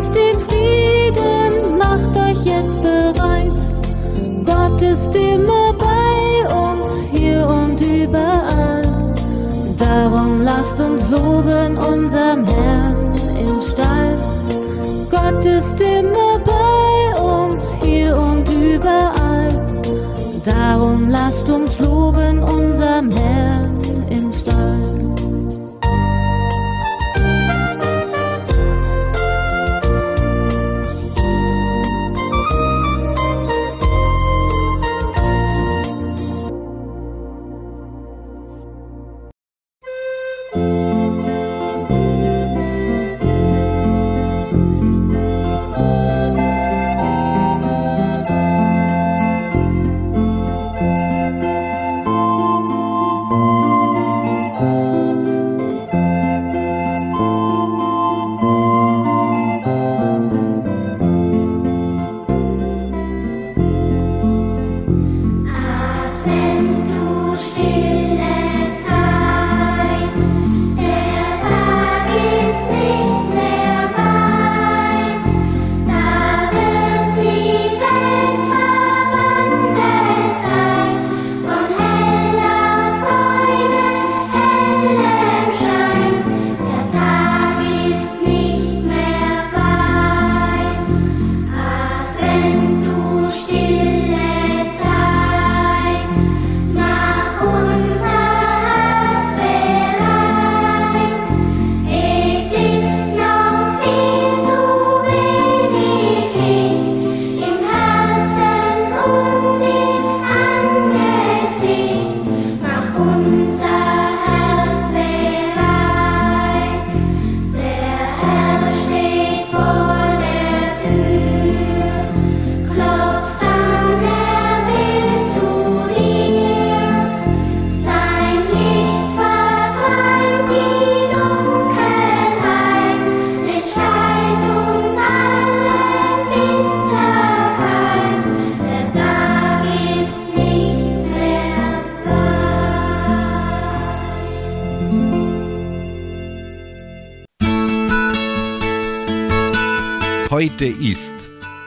Heute 150.62 150.80
ist 150.80 151.16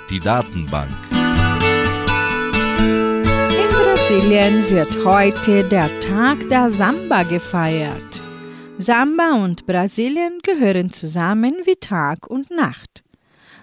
die 0.09 0.21
Datenbank. 0.21 0.89
In 2.79 3.69
Brasilien 3.69 4.71
wird 4.71 5.05
heute 5.05 5.69
der 5.69 5.91
Tag 5.99 6.49
der 6.49 6.71
Samba 6.71 7.25
gefeiert. 7.25 8.23
Samba 8.79 9.33
und 9.43 9.67
Brasilien 9.67 10.39
gehören 10.45 10.91
zusammen 10.91 11.55
wie 11.65 11.75
Tag 11.75 12.29
und 12.29 12.53
Nacht. 12.53 13.03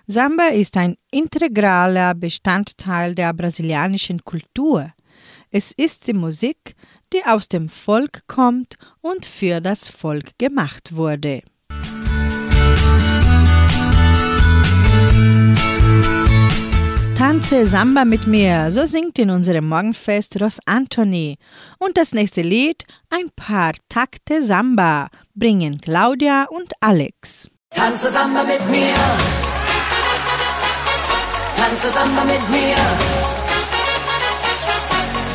Samba 0.05 0.47
ist 0.47 0.75
ein 0.75 0.97
integraler 1.11 2.13
Bestandteil 2.13 3.15
der 3.15 3.32
brasilianischen 3.32 4.25
Kultur. 4.25 4.91
Es 5.49 5.71
ist 5.71 6.07
die 6.07 6.13
Musik, 6.13 6.75
die 7.13 7.23
aus 7.25 7.47
dem 7.47 7.69
Volk 7.69 8.27
kommt 8.27 8.75
und 8.99 9.25
für 9.25 9.61
das 9.61 9.88
Volk 9.88 10.38
gemacht 10.38 10.93
wurde. 10.93 11.41
Tanze 17.22 17.67
Samba 17.67 18.03
mit 18.03 18.26
mir, 18.26 18.72
so 18.72 18.88
singt 18.88 19.19
in 19.19 19.30
unserem 19.30 19.69
Morgenfest 19.69 20.41
Ros 20.41 20.57
Anthony. 20.65 21.38
Und 21.78 21.95
das 21.95 22.13
nächste 22.13 22.41
Lied, 22.41 22.84
ein 23.11 23.30
paar 23.36 23.74
Takte 23.89 24.41
Samba, 24.41 25.07
bringen 25.36 25.80
Claudia 25.80 26.47
und 26.49 26.72
Alex. 26.80 27.47
Tanze 27.76 28.09
Samba 28.09 28.43
mit 28.43 28.67
mir. 28.72 28.95
Tanze 31.55 31.91
Samba 31.91 32.24
mit 32.24 32.49
mir. 32.49 32.76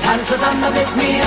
Tanze 0.02 0.36
Samba 0.38 0.70
mit 0.70 0.96
mir. 0.96 1.22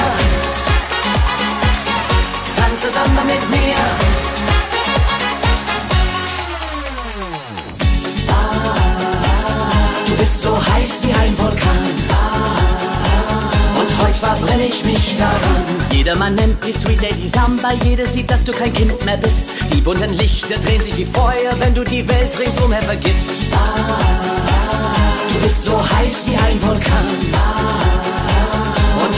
Tanze 2.58 2.90
Samba 2.90 3.24
mit 3.24 3.50
mir. 3.50 4.29
Du 10.30 10.32
bist 10.32 10.44
so 10.44 10.56
heiß 10.56 11.08
wie 11.08 11.14
ein 11.14 11.36
Vulkan. 11.40 11.90
Und 13.80 14.06
heute 14.06 14.20
verbrenne 14.20 14.64
ich 14.64 14.86
mich 14.86 15.18
daran. 15.18 15.66
Jedermann 15.92 16.36
nennt 16.36 16.64
dich 16.64 16.76
Sweet 16.76 17.02
Lady 17.02 17.28
Samba, 17.28 17.72
jeder 17.84 18.06
sieht, 18.06 18.30
dass 18.30 18.44
du 18.44 18.52
kein 18.52 18.72
Kind 18.72 19.04
mehr 19.06 19.18
bist. 19.18 19.56
Die 19.74 19.82
bunten 19.82 20.14
Lichter 20.14 20.60
drehen 20.60 20.82
sich 20.82 20.96
wie 20.98 21.06
Feuer, 21.06 21.56
wenn 21.58 21.74
du 21.74 21.84
die 21.84 22.08
Welt 22.08 22.38
ringsumher 22.38 22.82
vergisst. 22.84 23.42
Du 25.34 25.40
bist 25.40 25.64
so 25.64 25.82
heiß 25.82 26.28
wie 26.28 26.38
ein 26.38 26.62
Vulkan. 26.62 28.19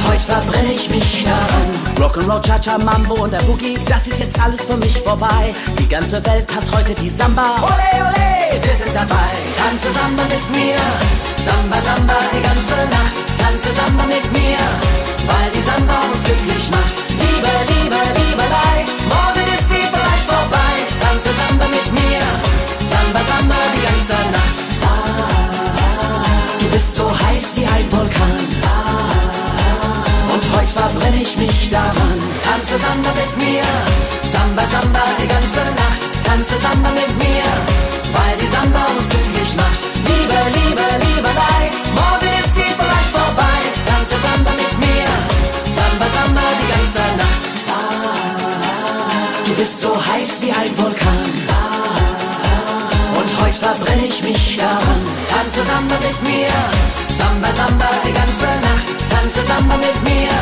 Heute 0.07 0.21
verbrenne 0.21 0.71
ich 0.71 0.89
mich 0.89 1.23
daran. 1.23 1.69
Rock'n'Roll, 1.97 2.41
Cha-Cha, 2.41 2.77
Mambo 2.77 3.15
und 3.23 3.31
der 3.31 3.41
Boogie, 3.43 3.77
das 3.85 4.07
ist 4.07 4.19
jetzt 4.19 4.39
alles 4.39 4.61
für 4.61 4.77
mich 4.77 4.97
vorbei. 5.01 5.53
Die 5.79 5.87
ganze 5.87 6.23
Welt 6.25 6.47
tanzt 6.47 6.75
heute 6.75 6.93
die 6.95 7.09
Samba. 7.09 7.55
Ole, 7.61 7.91
ole, 8.09 8.61
wir 8.61 8.75
sind 8.75 8.95
dabei. 8.95 9.31
Tanze 9.55 9.91
Samba 9.91 10.23
mit 10.23 10.45
mir. 10.51 10.79
Samba, 11.37 11.77
Samba 11.81 12.15
die 12.33 12.41
ganze 12.41 12.77
Nacht. 12.89 13.15
Tanze 13.37 13.69
Samba 13.73 14.03
mit 14.05 14.25
mir. 14.33 14.57
Weil 15.27 15.49
die 15.53 15.61
Samba 15.61 15.95
uns 16.11 16.23
glücklich 16.23 16.69
macht. 16.71 16.95
Liebe, 17.09 17.53
Liebe, 17.71 17.99
Liebelei. 18.17 18.75
Morgen 19.07 19.45
ist 19.53 19.69
sie 19.69 19.85
vielleicht 19.93 20.25
vorbei. 20.27 20.73
Tanze 20.99 21.29
Samba 21.39 21.65
mit 21.67 21.87
mir. 21.93 22.23
Samba, 22.89 23.21
Samba 23.29 23.55
die 23.75 23.83
ganze 23.85 24.17
Nacht. 24.33 24.57
Du 26.59 26.67
bist 26.69 26.95
so 26.95 27.05
heiß 27.09 27.57
wie 27.57 27.65
ein 27.65 27.91
Vulkan. 27.91 28.40
Verbrenne 30.73 31.21
ich 31.21 31.35
mich 31.37 31.69
daran. 31.69 32.17
Tanze 32.41 32.77
Samba 32.77 33.11
mit 33.13 33.37
mir. 33.43 33.63
Samba, 34.23 34.63
Samba 34.71 35.03
die 35.21 35.27
ganze 35.27 35.63
Nacht. 35.75 36.01
Tanze 36.23 36.55
Samba 36.57 36.89
mit 36.91 37.11
mir. 37.19 37.43
Weil 38.15 38.35
die 38.39 38.47
Samba 38.47 38.79
uns 38.95 39.07
glücklich 39.09 39.55
macht. 39.57 39.79
Liebe, 40.07 40.39
Liebe, 40.57 40.85
Liebelei. 41.03 41.61
Morgen 41.93 42.31
ist 42.39 42.55
sie 42.55 42.71
vielleicht 42.79 43.11
vorbei. 43.11 43.59
Tanze 43.83 44.15
Samba 44.25 44.51
mit 44.51 44.73
mir. 44.79 45.11
Samba, 45.75 46.05
Samba 46.15 46.41
die 46.59 46.69
ganze 46.71 47.03
Nacht. 47.19 47.43
Du 49.45 49.53
bist 49.55 49.81
so 49.81 49.91
heiß 49.93 50.41
wie 50.41 50.51
ein 50.51 50.71
Vulkan. 50.77 51.31
Und 53.19 53.29
heute 53.43 53.59
verbrenne 53.59 54.05
ich 54.05 54.23
mich 54.23 54.57
daran. 54.57 55.01
Tanze 55.27 55.63
Samba 55.65 55.95
mit 55.99 56.17
mir. 56.23 56.51
Samba, 57.09 57.49
Samba 57.59 57.89
die 58.05 58.13
ganze 58.13 58.47
Nacht. 58.63 59.00
Tanze 59.21 59.43
Samba 59.43 59.77
mit 59.77 60.03
mir. 60.03 60.33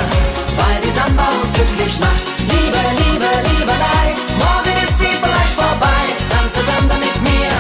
Weil 0.56 0.80
die 0.82 0.90
Samba 0.90 1.24
uns 1.42 1.52
glücklich 1.52 2.00
macht. 2.00 2.24
Liebe, 2.40 2.80
Liebe, 3.02 3.28
Liebelei. 3.50 4.16
Morgen 4.38 4.76
ist 4.82 4.98
sie 5.00 5.18
vielleicht 5.22 5.56
vorbei. 5.58 6.02
Tanze 6.30 6.62
Samba 6.64 6.96
mit 6.96 7.22
mir. 7.22 7.52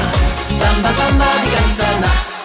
Samba, 0.57 0.89
Samba 0.93 1.25
die 1.43 1.55
ganze 1.55 1.83
Nacht. 1.99 2.38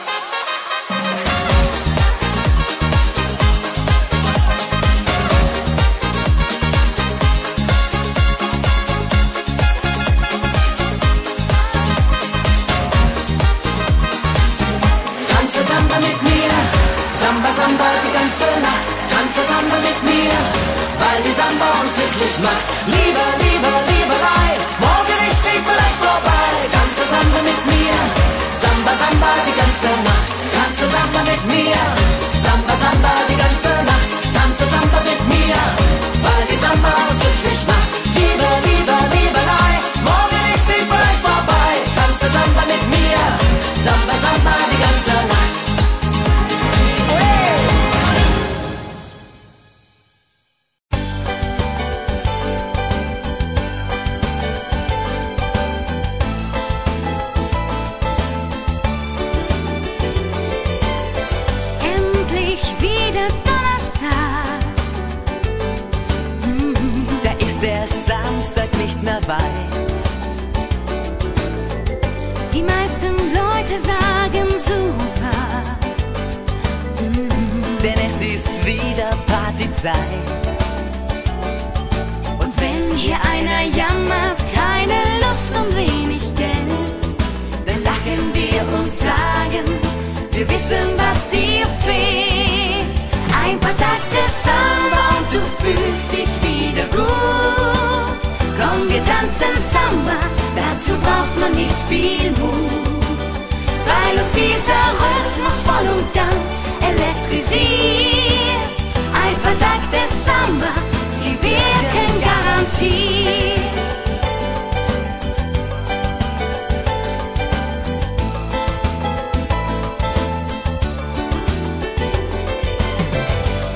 Garantiert. 112.74 113.60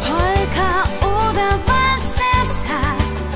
Polka 0.07 0.85
oder 1.03 1.59
Walzertakt. 1.67 3.29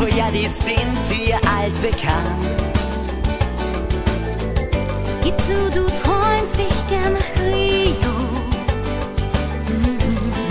Oh 0.00 0.06
ja, 0.16 0.30
die 0.30 0.48
sind 0.48 1.08
dir 1.08 1.38
altbekannt. 1.58 2.46
Gib 5.22 5.40
zu, 5.40 5.70
du 5.70 5.86
träumst 5.86 6.58
dich 6.58 6.88
gern 6.88 7.12
nach 7.12 7.42
Rio. 7.42 7.94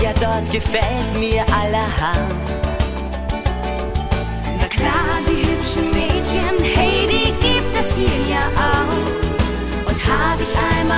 Ja, 0.02 0.12
dort 0.20 0.50
gefällt 0.52 1.18
mir 1.18 1.44
allerhand. 1.62 2.55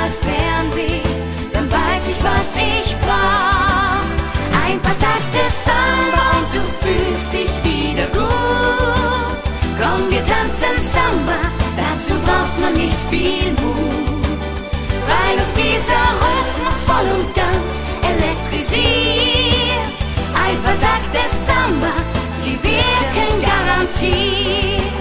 mal 0.08 0.14
Fernweh, 0.22 1.02
dann 1.52 1.70
weiß 1.70 2.08
ich, 2.08 2.16
was 2.22 2.56
ich 2.56 2.96
brauch. 2.98 4.04
Ein 4.66 4.80
paar 4.80 4.96
Takte 4.96 5.42
Samba 5.48 6.38
und 6.38 6.48
du 6.54 6.62
fühlst 6.80 7.32
dich 7.32 7.50
wieder 7.64 8.06
gut. 8.06 9.38
Komm, 9.80 10.10
wir 10.10 10.24
tanzen 10.24 10.76
Samba, 10.78 11.38
dazu 11.76 12.14
braucht 12.20 12.58
man 12.60 12.74
nicht 12.74 12.96
viel 13.10 13.50
Mut. 13.52 14.38
Weil 15.08 15.34
uns 15.38 15.54
dieser 15.54 16.04
Rhythmus 16.22 16.84
voll 16.84 17.08
und 17.18 17.34
ganz 17.34 17.80
elektrisiert. 18.02 19.96
Ein 20.34 20.62
paar 20.62 20.78
Takte 20.78 21.22
Samba, 21.28 21.92
die 22.44 22.58
wirken 22.62 23.42
garantiert. 23.42 24.97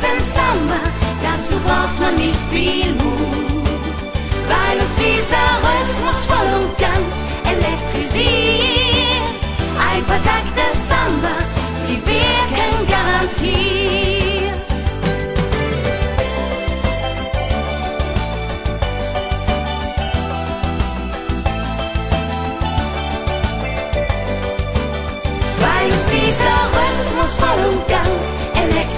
Tanzen 0.00 0.20
Samba, 0.20 0.80
dazu 1.22 1.58
braucht 1.60 1.98
man 2.00 2.14
nicht 2.16 2.40
viel 2.50 2.92
Mut. 2.92 3.90
Weil 4.48 4.78
uns 4.80 4.94
dieser 4.96 5.36
Rhythmus 5.62 6.26
voll 6.26 6.46
und 6.60 6.78
ganz 6.78 7.20
elektrisiert. 7.44 8.20
Ein 9.92 10.04
paar 10.04 10.20
Takte 10.22 10.76
Samba, 10.76 11.36
die 11.88 11.96
wirken 12.06 12.86
garantiert. 12.88 13.69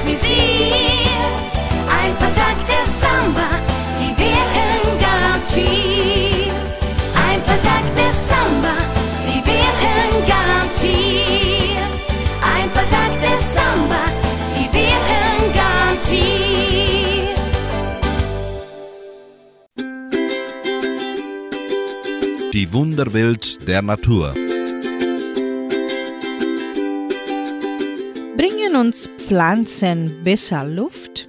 Elektrisiert. 0.02 1.50
Ein 2.02 2.14
paar 2.16 2.32
Takte 2.32 2.72
Samba, 2.84 3.48
die 3.98 4.16
wirken 4.18 4.98
garantiert. 4.98 6.52
Ein 7.14 7.40
paar 7.42 7.60
Takte 7.60 8.12
Samba, 8.12 8.74
die 9.26 9.40
wirken 9.46 10.26
garantiert. 10.26 12.02
Ein 12.42 12.70
paar 12.70 12.86
Takte 12.86 13.36
Samba, 13.38 14.02
die 14.56 14.68
wirken 14.72 15.52
garantiert. 15.54 16.52
Die 22.52 22.72
Wunderwelt 22.72 23.66
der 23.66 23.82
Natur. 23.82 24.34
Bringen 28.72 28.86
uns 28.86 29.06
Pflanzen 29.18 30.24
besser 30.24 30.64
Luft? 30.64 31.28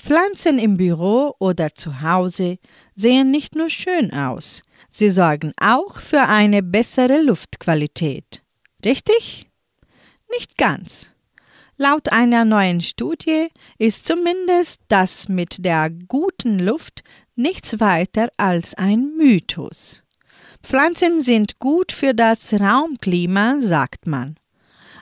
Pflanzen 0.00 0.58
im 0.58 0.78
Büro 0.78 1.34
oder 1.38 1.74
zu 1.74 2.00
Hause 2.00 2.58
sehen 2.94 3.30
nicht 3.30 3.54
nur 3.54 3.68
schön 3.68 4.14
aus, 4.14 4.62
sie 4.88 5.10
sorgen 5.10 5.52
auch 5.60 6.00
für 6.00 6.22
eine 6.22 6.62
bessere 6.62 7.20
Luftqualität. 7.20 8.42
Richtig? 8.82 9.50
Nicht 10.30 10.56
ganz. 10.56 11.10
Laut 11.76 12.10
einer 12.10 12.46
neuen 12.46 12.80
Studie 12.80 13.48
ist 13.76 14.06
zumindest 14.06 14.80
das 14.88 15.28
mit 15.28 15.66
der 15.66 15.90
guten 15.90 16.58
Luft 16.58 17.02
nichts 17.34 17.78
weiter 17.78 18.30
als 18.38 18.72
ein 18.72 19.18
Mythos. 19.18 20.02
Pflanzen 20.62 21.20
sind 21.20 21.58
gut 21.58 21.92
für 21.92 22.14
das 22.14 22.54
Raumklima, 22.54 23.56
sagt 23.60 24.06
man. 24.06 24.36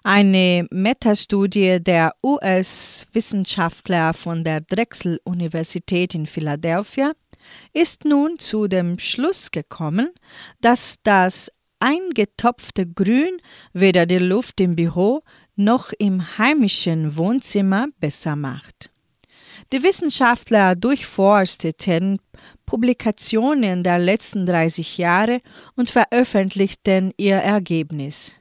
Eine 0.03 0.67
Metastudie 0.71 1.79
der 1.79 2.15
US-Wissenschaftler 2.23 4.15
von 4.15 4.45
der 4.45 4.63
Drexel-Universität 4.63 6.15
in 6.15 6.27
Philadelphia 6.27 7.13
ist 7.75 8.07
nun 8.07 8.39
zu 8.39 8.67
dem 8.67 8.99
Schluss 8.99 9.51
gekommen, 9.51 10.11
dass 10.63 10.97
das 11.03 11.51
eingetopfte 11.81 12.87
Grün 12.87 13.43
weder 13.75 14.07
die 14.07 14.19
Luft 14.19 14.61
im 14.61 14.75
Büro 14.75 15.23
noch 15.57 15.93
im 15.99 16.39
heimischen 16.39 17.17
Wohnzimmer 17.17 17.89
besser 17.99 18.37
macht. 18.37 18.91
Die 19.73 19.83
Wissenschaftler 19.83 20.77
durchforsteten 20.77 22.19
Publikationen 22.65 23.83
der 23.83 23.99
letzten 23.99 24.47
30 24.47 24.97
Jahre 24.97 25.41
und 25.77 25.91
veröffentlichten 25.91 27.13
ihr 27.19 27.37
Ergebnis. 27.37 28.40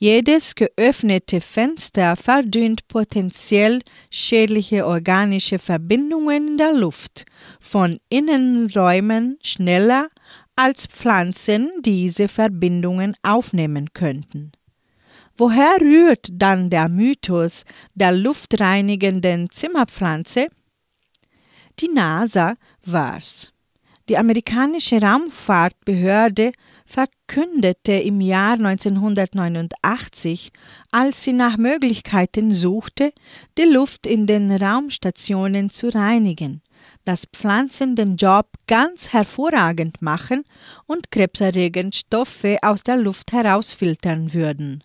Jedes 0.00 0.54
geöffnete 0.54 1.40
Fenster 1.40 2.14
verdünnt 2.14 2.86
potenziell 2.86 3.80
schädliche 4.10 4.86
organische 4.86 5.58
Verbindungen 5.58 6.48
in 6.48 6.56
der 6.56 6.72
Luft 6.72 7.26
von 7.58 7.98
Innenräumen 8.08 9.38
schneller 9.42 10.08
als 10.54 10.86
Pflanzen 10.86 11.70
diese 11.80 12.28
Verbindungen 12.28 13.16
aufnehmen 13.22 13.92
könnten. 13.92 14.52
Woher 15.36 15.80
rührt 15.80 16.28
dann 16.32 16.70
der 16.70 16.88
Mythos 16.88 17.64
der 17.94 18.12
luftreinigenden 18.12 19.50
Zimmerpflanze? 19.50 20.46
Die 21.80 21.88
NASA 21.88 22.54
war's. 22.84 23.52
Die 24.08 24.16
amerikanische 24.16 25.02
Raumfahrtbehörde 25.02 26.52
verkündete 26.88 27.92
im 27.92 28.20
Jahr 28.20 28.54
1989, 28.54 30.52
als 30.90 31.22
sie 31.22 31.34
nach 31.34 31.58
Möglichkeiten 31.58 32.54
suchte, 32.54 33.12
die 33.58 33.64
Luft 33.64 34.06
in 34.06 34.26
den 34.26 34.50
Raumstationen 34.50 35.68
zu 35.68 35.94
reinigen, 35.94 36.62
dass 37.04 37.26
Pflanzen 37.26 37.94
den 37.94 38.16
Job 38.16 38.46
ganz 38.66 39.12
hervorragend 39.12 40.00
machen 40.00 40.44
und 40.86 41.10
krebserregend 41.10 41.94
Stoffe 41.94 42.56
aus 42.62 42.82
der 42.84 42.96
Luft 42.96 43.32
herausfiltern 43.32 44.32
würden. 44.32 44.82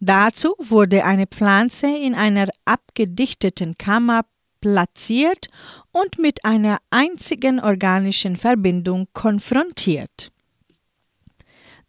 Dazu 0.00 0.54
wurde 0.58 1.04
eine 1.04 1.26
Pflanze 1.26 1.88
in 1.88 2.14
einer 2.14 2.48
abgedichteten 2.64 3.76
Kammer 3.76 4.22
platziert 4.62 5.48
und 5.92 6.18
mit 6.18 6.46
einer 6.46 6.78
einzigen 6.90 7.60
organischen 7.60 8.36
Verbindung 8.36 9.06
konfrontiert. 9.12 10.32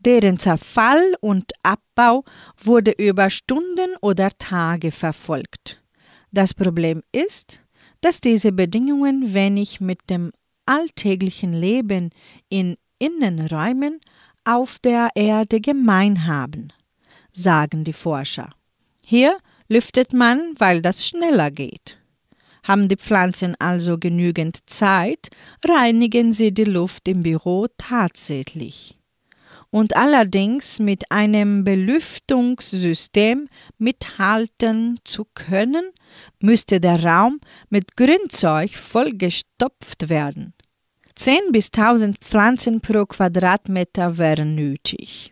Deren 0.08 0.40
Zerfall 0.40 1.16
und 1.20 1.52
Abbau 1.64 2.24
wurde 2.64 2.92
über 2.92 3.30
Stunden 3.30 3.94
oder 4.00 4.30
Tage 4.40 4.94
verfolgt. 4.94 5.84
Das 6.32 6.54
Problem 6.54 7.04
ist, 7.12 7.60
dass 8.00 8.22
diese 8.22 8.54
Bedingungen 8.54 9.34
wenig 9.34 9.82
mit 9.82 10.10
dem 10.10 10.32
alltäglichen 10.66 11.52
Leben 11.52 12.12
in 12.48 12.78
Innenräumen 13.00 14.00
auf 14.46 14.80
der 14.80 15.10
Erde 15.14 15.60
gemein 15.60 16.26
haben, 16.26 16.70
sagen 17.34 17.84
die 17.84 17.92
Forscher. 17.92 18.52
Hier 19.04 19.38
lüftet 19.68 20.14
man, 20.14 20.54
weil 20.58 20.82
das 20.82 21.06
schneller 21.06 21.52
geht. 21.52 22.00
Haben 22.64 22.88
die 22.88 22.96
Pflanzen 22.96 23.56
also 23.60 23.98
genügend 23.98 24.70
Zeit, 24.70 25.28
reinigen 25.68 26.32
sie 26.32 26.54
die 26.54 26.64
Luft 26.64 27.10
im 27.10 27.24
Büro 27.24 27.68
tatsächlich 27.78 28.97
und 29.78 29.96
allerdings 29.96 30.80
mit 30.80 31.12
einem 31.12 31.64
Belüftungssystem 31.64 33.48
mithalten 33.78 35.00
zu 35.04 35.28
können, 35.36 35.92
müsste 36.40 36.80
der 36.80 37.04
Raum 37.04 37.40
mit 37.70 37.96
Grünzeug 37.96 38.76
vollgestopft 38.76 40.10
werden. 40.10 40.56
10 41.14 41.52
bis 41.52 41.70
1000 41.72 42.18
Pflanzen 42.18 42.82
pro 42.82 43.06
Quadratmeter 43.06 44.18
wären 44.18 44.56
nötig. 44.56 45.32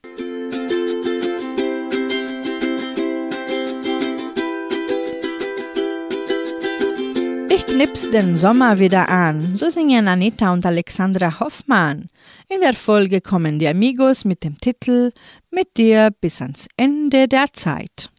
Ich 7.67 8.11
den 8.11 8.37
Sommer 8.37 8.79
wieder 8.79 9.09
an, 9.09 9.55
so 9.55 9.69
singen 9.69 10.07
Anita 10.07 10.53
und 10.53 10.65
Alexandra 10.65 11.39
Hoffmann. 11.39 12.09
In 12.47 12.61
der 12.61 12.73
Folge 12.73 13.21
kommen 13.21 13.59
die 13.59 13.67
Amigos 13.67 14.23
mit 14.23 14.43
dem 14.43 14.59
Titel 14.59 15.11
Mit 15.51 15.75
dir 15.77 16.11
bis 16.21 16.41
ans 16.41 16.67
Ende 16.77 17.27
der 17.27 17.51
Zeit. 17.53 18.11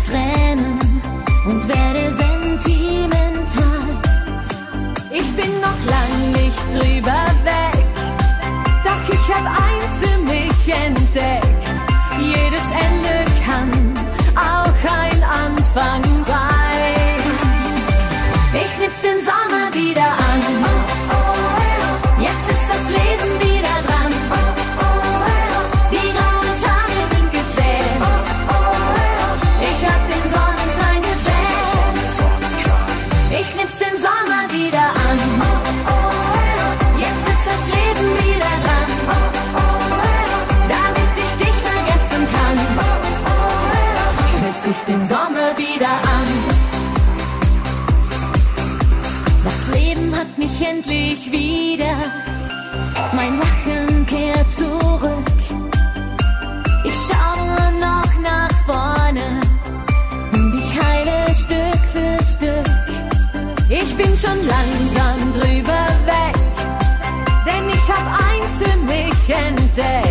Tränen 0.00 0.78
und 1.46 1.68
werde 1.68 2.10
sentimental. 2.16 3.86
Ich 5.10 5.30
bin 5.36 5.60
noch 5.60 5.80
lang 5.86 6.32
nicht 6.32 6.72
drüber 6.72 7.29
endlich 50.80 51.30
wieder. 51.30 51.96
Mein 53.12 53.38
Lachen 53.38 54.06
kehrt 54.06 54.50
zurück. 54.50 55.26
Ich 56.84 56.94
schaue 56.94 57.72
noch 57.80 58.20
nach 58.20 58.50
vorne 58.66 59.40
und 60.32 60.54
ich 60.54 60.80
heile 60.80 61.34
Stück 61.34 61.82
für 61.92 62.22
Stück. 62.24 62.66
Ich 63.68 63.94
bin 63.96 64.16
schon 64.16 64.38
langsam 64.46 65.32
drüber 65.32 65.86
weg, 66.06 66.36
denn 67.46 67.68
ich 67.68 67.88
hab 67.90 68.06
eins 68.28 68.52
für 68.60 68.76
mich 68.86 69.36
entdeckt. 69.36 70.09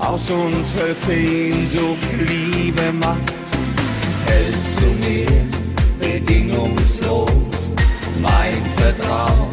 Aus 0.00 0.30
unserer 0.30 0.94
Sehnsucht 0.94 2.08
Liebe 2.26 2.92
macht. 3.00 3.34
Hältst 4.26 4.80
du 4.80 5.08
mir 5.08 5.26
bedingungslos 5.98 7.70
mein 8.20 8.62
Vertrauen 8.76 9.48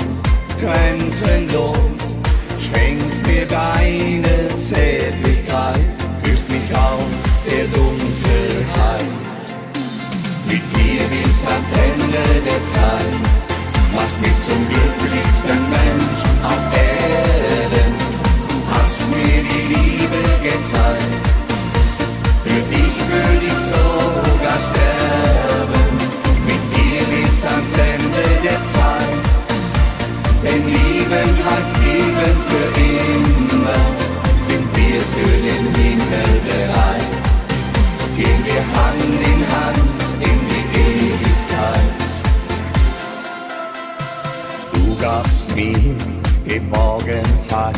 grenzenlos? 0.59 2.17
Schenkst 2.59 3.25
mir 3.27 3.45
deine 3.45 4.47
Zärtlichkeit, 4.57 5.79
führst 6.23 6.49
mich 6.49 6.71
aus 6.73 7.43
der 7.45 7.65
Dunkelheit. 7.65 9.05
Mit 10.47 10.63
dir 10.75 11.01
bis 11.11 11.43
ans 11.45 11.71
Ende 11.73 12.23
der 12.45 12.67
Zeit, 12.73 13.13
machst 13.93 14.19
mich 14.21 14.39
zum 14.47 14.67
glücklichsten 14.69 15.69
Mensch 15.69 16.21
auf 16.43 16.73
Erden. 16.73 17.26
Mir 19.09 19.41
die 19.49 19.65
Liebe 19.73 20.21
gezeigt, 20.43 21.13
für 22.43 22.61
dich 22.73 22.95
würde 23.11 23.45
ich 23.45 23.61
sogar 23.71 24.57
sterben. 24.67 25.87
Mit 26.45 26.63
dir 26.73 27.01
bis 27.11 27.37
ans 27.45 27.75
Ende 27.93 28.25
der 28.43 28.61
Zeit. 28.75 29.17
Denn 30.43 30.63
Lieben 30.65 31.31
heißt 31.45 31.75
Leben 31.83 32.35
für 32.47 32.67
immer. 32.79 33.83
Sind 34.47 34.67
wir 34.75 34.99
für 35.13 35.35
den 35.47 35.65
Himmel 35.75 36.31
bereit? 36.47 37.11
Gehen 38.15 38.41
wir 38.45 38.63
Hand 38.75 39.01
in 39.31 39.41
Hand 39.55 40.07
in 40.19 40.39
die 40.51 40.65
Ewigkeit. 40.87 41.89
Du 44.73 44.83
gabst 45.01 45.47
mir 45.55 45.95
Geborgenheit, 46.45 47.77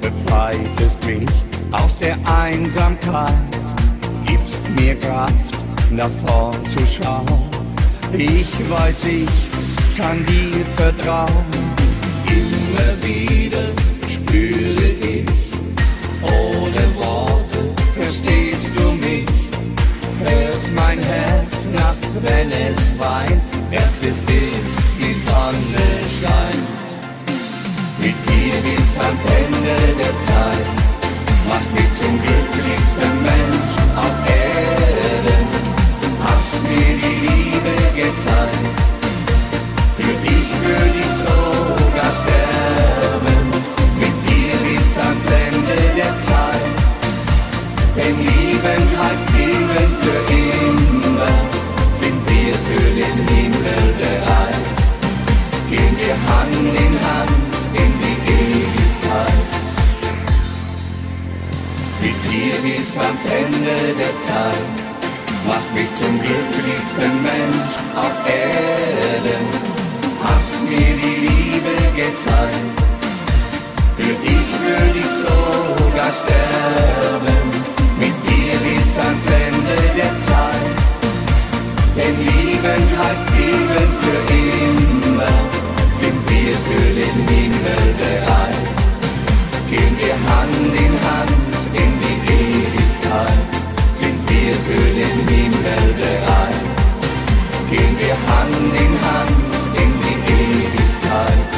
befreitest 0.00 1.04
mich 1.06 1.28
aus 1.72 1.98
der 1.98 2.16
Einsamkeit, 2.24 3.32
gibst 4.26 4.64
mir 4.70 4.98
Kraft, 4.98 5.64
nach 5.90 6.10
vorn 6.26 6.66
zu 6.66 6.84
schauen. 6.86 7.48
Ich 8.12 8.50
weiß, 8.68 9.04
ich 9.04 9.96
kann 9.96 10.24
dir 10.26 10.64
vertrauen. 10.76 11.46
Immer 12.26 13.06
wieder 13.06 13.64
spüre 14.08 14.88
ich, 15.00 15.26
ohne 16.22 16.84
Worte 16.96 17.70
verstehst 17.94 18.72
du 18.76 18.92
mich. 18.92 19.26
Hörst 20.24 20.72
mein 20.74 20.98
Herz 20.98 21.66
nachts, 21.72 22.16
wenn 22.22 22.50
es 22.50 22.98
weint. 22.98 23.40
Herz 23.70 24.02
ist 24.02 24.24
bis 24.26 24.96
die 24.98 25.14
Sonne 25.14 25.86
scheint. 26.20 26.79
Mit 28.02 28.16
dir 28.26 28.54
bis 28.64 28.96
ans 28.96 29.24
Ende 29.26 29.76
der 30.00 30.14
Zeit. 30.26 30.66
Machst 31.50 31.70
mich 31.74 31.92
zum 32.00 32.18
glücklichsten 32.18 33.12
Mensch 33.22 33.74
auf 33.94 34.16
Erden. 34.24 35.46
Hast 36.24 36.62
mir 36.62 36.92
die 36.96 37.18
Liebe 37.26 37.74
gezeigt. 37.94 38.64
Für 39.98 40.14
dich 40.26 40.48
würde 40.64 40.98
ich 40.98 41.12
sogar 41.12 42.10
sterben. 42.20 43.40
Mit 44.00 44.16
dir 44.26 44.56
bis 44.64 44.90
ans 44.96 45.26
Ende 45.46 45.76
der 45.94 46.14
Zeit. 46.20 46.64
Denn 47.96 48.16
Lieben 48.16 48.84
heißt 48.98 49.28
Leben 49.36 50.09
bis 62.90 62.98
ans 62.98 63.24
Ende 63.26 63.76
der 63.98 64.14
Zeit. 64.20 64.68
Machst 65.46 65.72
mich 65.74 65.90
zum 65.94 66.20
glücklichsten 66.20 67.22
Mensch 67.22 67.72
auf 67.94 68.16
Erden. 68.26 69.46
Hast 70.24 70.60
mir 70.68 70.92
die 71.02 71.18
Liebe 71.26 71.74
gezeigt. 71.94 72.74
Für 73.96 74.14
dich 74.26 74.48
würde 74.66 74.98
ich 74.98 75.12
sogar 75.24 76.10
sterben. 76.20 77.44
Mit 77.98 78.16
dir 78.26 78.54
bis 78.66 78.90
ans 79.06 79.26
Ende 79.46 79.76
der 80.00 80.14
Zeit. 80.28 80.76
Denn 81.96 82.16
Lieben 82.26 82.84
heißt 83.00 83.28
es 83.28 83.36
geben 83.36 83.88
für 84.00 84.20
immer, 84.42 85.36
sind 86.00 86.18
wir 86.30 86.54
für 86.66 86.88
den 87.00 87.18
Himmel 87.28 87.84
bereit. 88.00 88.66
Gehen 89.68 89.96
wir 89.98 90.16
Hand 90.28 90.74
in 90.84 90.94
Hand 91.08 91.30
in 91.74 91.99
für 94.70 94.90
den 95.00 95.18
Himmel 95.28 95.84
bereit. 96.00 96.60
Gehen 97.70 97.94
wir 97.98 98.16
Hand 98.28 98.74
in 98.84 98.94
Hand 99.06 99.60
in 99.82 99.90
die 100.04 100.18
Ewigkeit. 100.38 101.50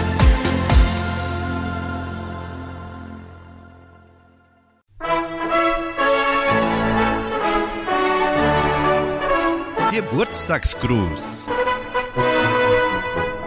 Geburtstagsgruß. 9.90 11.48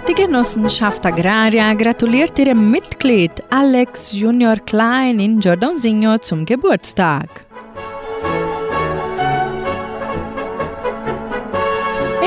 Die 0.08 0.14
Genossenschaft 0.14 1.04
Agraria 1.06 1.74
gratuliert 1.74 2.38
ihrem 2.38 2.70
Mitglied 2.70 3.32
Alex 3.50 4.12
Junior 4.12 4.58
Klein 4.58 5.20
in 5.20 5.40
Giordonsinho 5.40 6.20
zum 6.20 6.46
Geburtstag. 6.46 7.45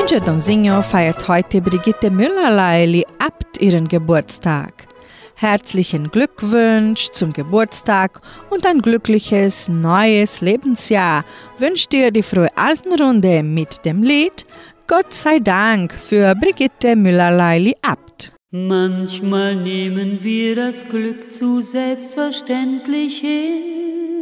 In 0.09 0.15
Giordonsinho 0.15 0.81
feiert 0.81 1.27
heute 1.27 1.61
Brigitte 1.61 2.09
Müller-Leili 2.09 3.05
Abt 3.19 3.61
ihren 3.61 3.87
Geburtstag. 3.87 4.87
Herzlichen 5.35 6.09
Glückwunsch 6.09 7.09
zum 7.11 7.31
Geburtstag 7.31 8.19
und 8.49 8.65
ein 8.65 8.81
glückliches 8.81 9.69
neues 9.69 10.41
Lebensjahr 10.41 11.23
wünscht 11.59 11.91
dir 11.91 12.09
die 12.09 12.23
frohe 12.23 12.49
Altenrunde 12.55 13.43
mit 13.43 13.85
dem 13.85 14.01
Lied 14.01 14.47
Gott 14.87 15.13
sei 15.13 15.37
Dank 15.37 15.93
für 15.93 16.33
Brigitte 16.33 16.95
Müller-Leili 16.95 17.75
Abt. 17.83 18.33
Manchmal 18.49 19.55
nehmen 19.57 20.23
wir 20.23 20.55
das 20.55 20.87
Glück 20.89 21.31
zu 21.35 21.61
selbstverständlich 21.61 23.19
hin, 23.19 24.18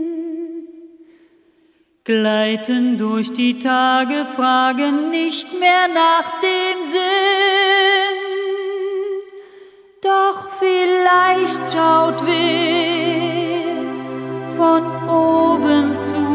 gleiten 2.07 2.97
durch 2.97 3.33
die 3.33 3.59
Tage, 3.59 4.25
fragen 4.37 5.11
nicht 5.11 5.59
mehr 5.59 5.89
nach 5.93 6.39
dem 6.39 6.85
Sinn. 6.85 8.17
Doch 10.01 10.47
vielleicht 10.57 11.61
schaut 11.69 12.23
wer 12.25 13.67
von 14.55 14.83
oben 15.09 15.97
zu, 16.01 16.25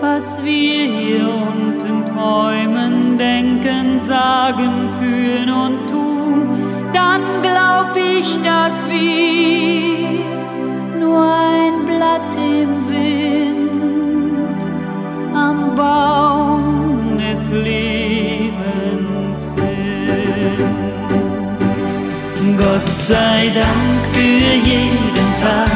was 0.00 0.44
wir 0.44 0.84
hier 0.98 1.28
unten 1.28 2.04
träumen, 2.04 3.16
denken, 3.16 4.00
sagen, 4.00 4.90
fühlen 4.98 5.48
und 5.52 5.88
tun, 5.88 6.90
dann 6.92 7.22
glaub 7.42 7.94
ich, 7.94 8.42
dass 8.42 8.88
wir 8.88 10.18
nur 10.98 11.32
ein 11.32 11.86
Blatt 11.86 12.34
im 12.36 12.81
Baum 15.76 17.18
des 17.18 17.50
Lebens 17.50 19.40
sind. 19.54 20.66
Gott 22.58 22.88
sei 22.98 23.50
Dank 23.54 24.00
für 24.12 24.54
jeden 24.70 25.28
Tag, 25.40 25.70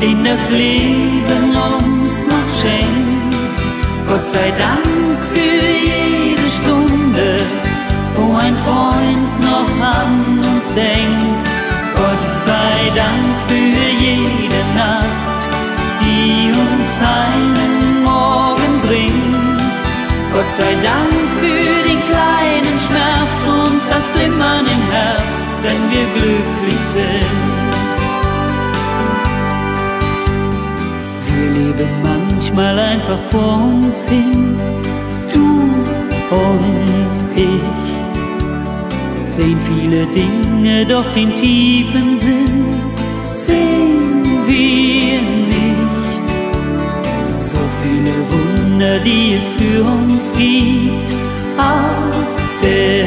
den 0.00 0.24
das 0.24 0.48
Leben 0.50 1.44
uns 1.50 2.22
noch 2.32 2.50
schenkt. 2.60 3.34
Gott 4.08 4.26
sei 4.28 4.52
Dank 4.58 5.18
für 5.32 5.64
jede 5.92 6.48
Stunde, 6.58 7.28
wo 8.16 8.34
ein 8.36 8.56
Freund 8.64 9.30
noch 9.40 9.72
an 9.86 10.38
uns 10.38 10.66
denkt. 10.74 11.48
Gott 11.94 12.26
sei 12.34 12.90
Dank 12.94 13.28
für 13.48 13.84
jede 14.04 14.60
Nacht, 14.74 15.48
die 16.00 16.50
uns 16.50 16.70
bringt. 17.60 17.79
Gott 20.40 20.54
sei 20.54 20.74
Dank 20.82 21.12
für 21.38 21.86
den 21.86 22.00
kleinen 22.08 22.76
Schmerz 22.86 23.46
und 23.46 23.80
das 23.90 24.06
Flimmern 24.06 24.64
im 24.64 24.90
Herz, 24.90 25.52
wenn 25.60 25.82
wir 25.92 26.06
glücklich 26.14 26.82
sind. 26.96 27.60
Wir 31.26 31.48
leben 31.60 31.90
manchmal 32.02 32.78
einfach 32.78 33.18
vor 33.30 33.64
uns 33.64 34.08
hin, 34.08 34.56
du 35.30 35.46
und 36.34 37.36
ich. 37.36 37.90
Sehen 39.26 39.58
viele 39.68 40.06
Dinge, 40.06 40.86
doch 40.86 41.04
den 41.14 41.36
tiefen 41.36 42.16
Sinn 42.16 42.80
sehen 43.32 44.24
wir 44.46 45.20
nicht. 45.54 46.22
So 47.36 47.58
viele 47.82 48.14
Wunder, 48.30 48.69
die 48.80 49.34
es 49.34 49.52
für 49.52 49.82
uns 49.84 50.32
gibt 50.32 51.12
auf 51.58 52.16
der 52.62 53.06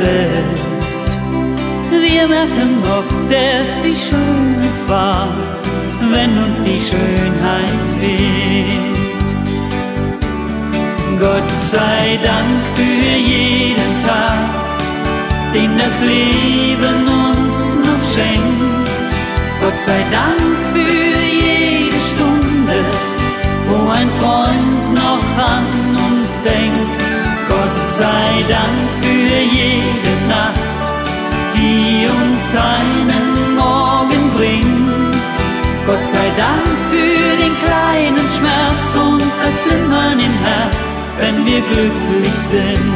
Welt. 0.00 0.60
Wir 1.90 2.26
merken 2.26 2.82
oft 2.98 3.30
erst, 3.30 3.76
wie 3.84 3.94
schön 3.94 4.56
es 4.66 4.88
war, 4.88 5.28
wenn 6.10 6.38
uns 6.42 6.62
die 6.62 6.80
Schönheit 6.80 7.80
fehlt. 8.00 9.40
Gott 11.18 11.50
sei 11.70 12.18
Dank 12.24 12.60
für 12.76 13.18
jeden 13.18 13.92
Tag, 14.06 14.40
den 15.52 15.76
das 15.76 16.00
Leben 16.00 16.98
uns 17.28 17.58
noch 17.84 18.04
schenkt. 18.14 18.88
Gott 19.60 19.82
sei 19.82 20.00
Dank 20.10 20.49
Dank 28.50 28.90
für 29.00 29.38
jede 29.60 30.14
Nacht, 30.28 30.84
die 31.54 32.08
uns 32.08 32.56
einen 32.56 33.54
Morgen 33.54 34.30
bringt. 34.36 35.24
Gott 35.86 36.08
sei 36.08 36.28
Dank 36.36 36.66
für 36.90 37.36
den 37.42 37.54
kleinen 37.64 38.28
Schmerz 38.28 38.96
und 38.96 39.22
das 39.22 39.56
Flimmern 39.60 40.18
im 40.18 40.34
Herz, 40.42 40.96
wenn 41.20 41.46
wir 41.46 41.60
glücklich 41.60 42.38
sind. 42.48 42.92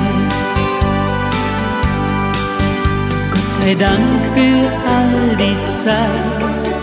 Gott 3.31 3.53
sei 3.53 3.75
Dank 3.75 4.25
für 4.35 4.73
all 4.91 5.37
die 5.37 5.57
Zeit 5.85 6.75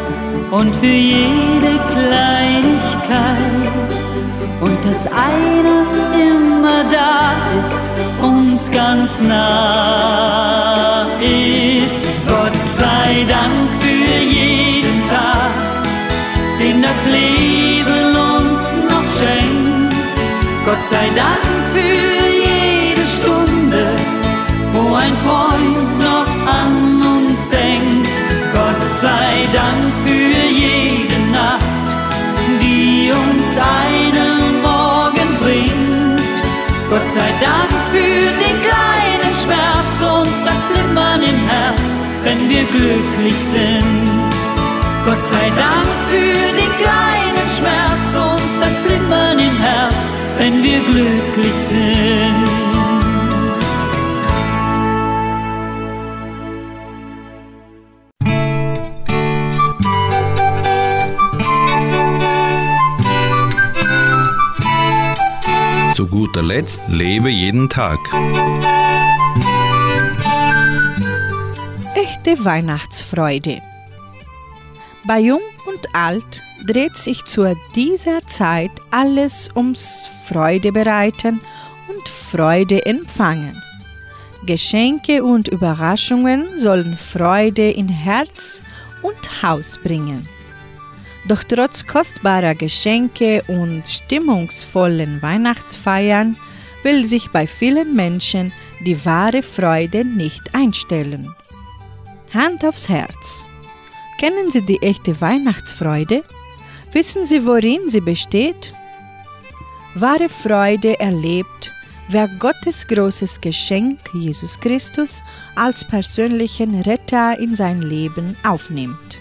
und 0.49 0.73
für 0.77 0.85
jede 0.85 1.77
Kleinigkeit 1.93 4.00
und 4.61 4.85
dass 4.85 5.05
einer 5.07 5.85
immer 6.13 6.83
da 6.89 7.33
ist, 7.63 7.81
uns 8.21 8.71
ganz 8.71 9.19
nah 9.19 11.05
ist. 11.19 11.99
Gott 12.27 12.55
sei 12.67 13.25
Dank 13.27 13.69
für 13.79 14.15
jeden 14.23 15.01
Tag, 15.09 15.51
den 16.59 16.81
das 16.81 17.05
Leben 17.05 18.15
uns 18.15 18.77
noch 18.89 19.07
schenkt. 19.17 19.95
Gott 20.65 20.85
sei 20.85 21.09
Dank 21.15 21.43
für 21.73 22.10
sei 37.13 37.31
Dank 37.41 37.71
für 37.91 38.23
den 38.43 38.57
kleinen 38.67 39.33
Schmerz 39.43 39.93
und 39.99 40.31
das 40.45 40.61
Flimmern 40.69 41.21
im 41.21 41.39
Herz, 41.49 41.99
wenn 42.23 42.49
wir 42.49 42.63
glücklich 42.63 43.37
sind. 43.37 44.31
Gott 45.03 45.25
sei 45.25 45.47
Dank 45.57 45.89
für 46.09 46.55
den 46.55 46.71
kleinen 46.81 47.47
Schmerz 47.57 48.15
und 48.15 48.61
das 48.61 48.77
Flimmern 48.77 49.39
im 49.39 49.57
Herz, 49.57 50.09
wenn 50.37 50.63
wir 50.63 50.79
glücklich 50.79 51.55
sind. 51.55 52.70
Zu 66.51 66.57
guter 66.57 66.63
Letzt 66.63 66.81
lebe 66.87 67.29
jeden 67.29 67.69
Tag. 67.69 67.99
Echte 71.95 72.43
Weihnachtsfreude. 72.43 73.61
Bei 75.05 75.19
Jung 75.19 75.41
und 75.65 75.95
Alt 75.95 76.43
dreht 76.65 76.97
sich 76.97 77.23
zu 77.25 77.55
dieser 77.75 78.21
Zeit 78.27 78.71
alles 78.91 79.49
ums 79.55 80.09
Freude 80.25 80.71
bereiten 80.71 81.39
und 81.87 82.09
Freude 82.09 82.85
empfangen. 82.85 83.61
Geschenke 84.45 85.23
und 85.23 85.47
Überraschungen 85.47 86.57
sollen 86.57 86.97
Freude 86.97 87.71
in 87.71 87.87
Herz 87.87 88.61
und 89.01 89.43
Haus 89.43 89.77
bringen. 89.77 90.27
Doch 91.27 91.43
trotz 91.43 91.85
kostbarer 91.85 92.55
Geschenke 92.55 93.43
und 93.47 93.83
stimmungsvollen 93.87 95.21
Weihnachtsfeiern 95.21 96.35
will 96.83 97.05
sich 97.05 97.29
bei 97.29 97.45
vielen 97.45 97.95
Menschen 97.95 98.51
die 98.85 99.05
wahre 99.05 99.43
Freude 99.43 100.03
nicht 100.03 100.55
einstellen. 100.55 101.27
Hand 102.33 102.65
aufs 102.65 102.89
Herz. 102.89 103.45
Kennen 104.19 104.51
Sie 104.51 104.63
die 104.63 104.81
echte 104.81 105.19
Weihnachtsfreude? 105.19 106.23
Wissen 106.91 107.25
Sie, 107.25 107.45
worin 107.45 107.89
sie 107.89 108.01
besteht? 108.01 108.73
Wahre 109.95 110.29
Freude 110.29 110.99
erlebt, 110.99 111.71
wer 112.09 112.27
Gottes 112.39 112.87
großes 112.87 113.41
Geschenk, 113.41 113.99
Jesus 114.13 114.59
Christus, 114.59 115.23
als 115.55 115.85
persönlichen 115.85 116.81
Retter 116.81 117.37
in 117.39 117.55
sein 117.55 117.81
Leben 117.81 118.35
aufnimmt. 118.43 119.20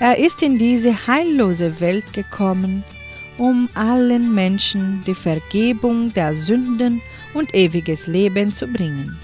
Er 0.00 0.18
ist 0.18 0.42
in 0.42 0.58
diese 0.58 1.06
heillose 1.06 1.80
Welt 1.80 2.12
gekommen, 2.12 2.82
um 3.38 3.68
allen 3.74 4.34
Menschen 4.34 5.02
die 5.06 5.14
Vergebung 5.14 6.12
der 6.12 6.34
Sünden 6.36 7.00
und 7.34 7.54
ewiges 7.54 8.06
Leben 8.06 8.54
zu 8.54 8.66
bringen. 8.66 9.18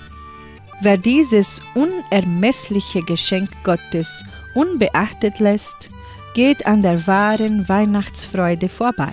Wer 0.80 0.96
dieses 0.96 1.60
unermessliche 1.74 3.02
Geschenk 3.02 3.50
Gottes 3.64 4.24
unbeachtet 4.54 5.40
lässt, 5.40 5.90
geht 6.34 6.64
an 6.66 6.82
der 6.82 7.04
wahren 7.06 7.68
Weihnachtsfreude 7.68 8.68
vorbei. 8.68 9.12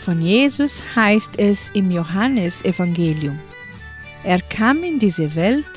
Von 0.00 0.20
Jesus 0.20 0.82
heißt 0.96 1.38
es 1.38 1.70
im 1.74 1.92
Johannesevangelium. 1.92 3.38
Er 4.24 4.40
kam 4.40 4.82
in 4.82 4.98
diese 4.98 5.36
Welt, 5.36 5.70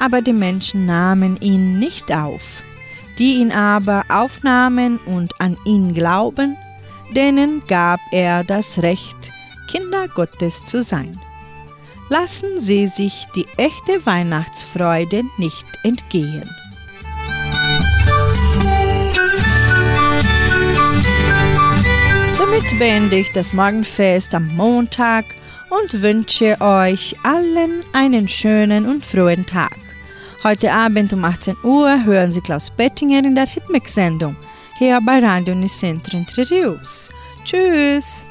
aber 0.00 0.20
die 0.20 0.32
Menschen 0.32 0.84
nahmen 0.84 1.40
ihn 1.40 1.78
nicht 1.78 2.12
auf. 2.12 2.63
Die 3.18 3.34
ihn 3.34 3.52
aber 3.52 4.04
aufnahmen 4.08 4.98
und 5.06 5.40
an 5.40 5.56
ihn 5.64 5.94
glauben, 5.94 6.56
denen 7.14 7.62
gab 7.66 8.00
er 8.10 8.42
das 8.44 8.82
Recht, 8.82 9.32
Kinder 9.70 10.08
Gottes 10.08 10.64
zu 10.64 10.82
sein. 10.82 11.18
Lassen 12.08 12.60
Sie 12.60 12.86
sich 12.86 13.26
die 13.34 13.46
echte 13.56 14.04
Weihnachtsfreude 14.04 15.22
nicht 15.38 15.66
entgehen. 15.84 16.50
Somit 22.32 22.78
beende 22.78 23.16
ich 23.16 23.32
das 23.32 23.52
Morgenfest 23.52 24.34
am 24.34 24.54
Montag 24.56 25.24
und 25.70 26.02
wünsche 26.02 26.60
euch 26.60 27.14
allen 27.22 27.82
einen 27.92 28.28
schönen 28.28 28.86
und 28.86 29.04
frohen 29.04 29.46
Tag. 29.46 29.83
Heute 30.44 30.70
Abend 30.70 31.10
um 31.14 31.24
18 31.24 31.56
Uhr 31.62 32.04
hören 32.04 32.30
Sie 32.30 32.42
Klaus 32.42 32.68
Bettinger 32.68 33.24
in 33.24 33.34
der 33.34 33.46
Hitmix-Sendung 33.46 34.36
hier 34.76 35.00
bei 35.00 35.18
Radio 35.18 35.54
Nicentro 35.54 36.18
Entre. 36.18 37.10
Tschüss! 37.44 38.26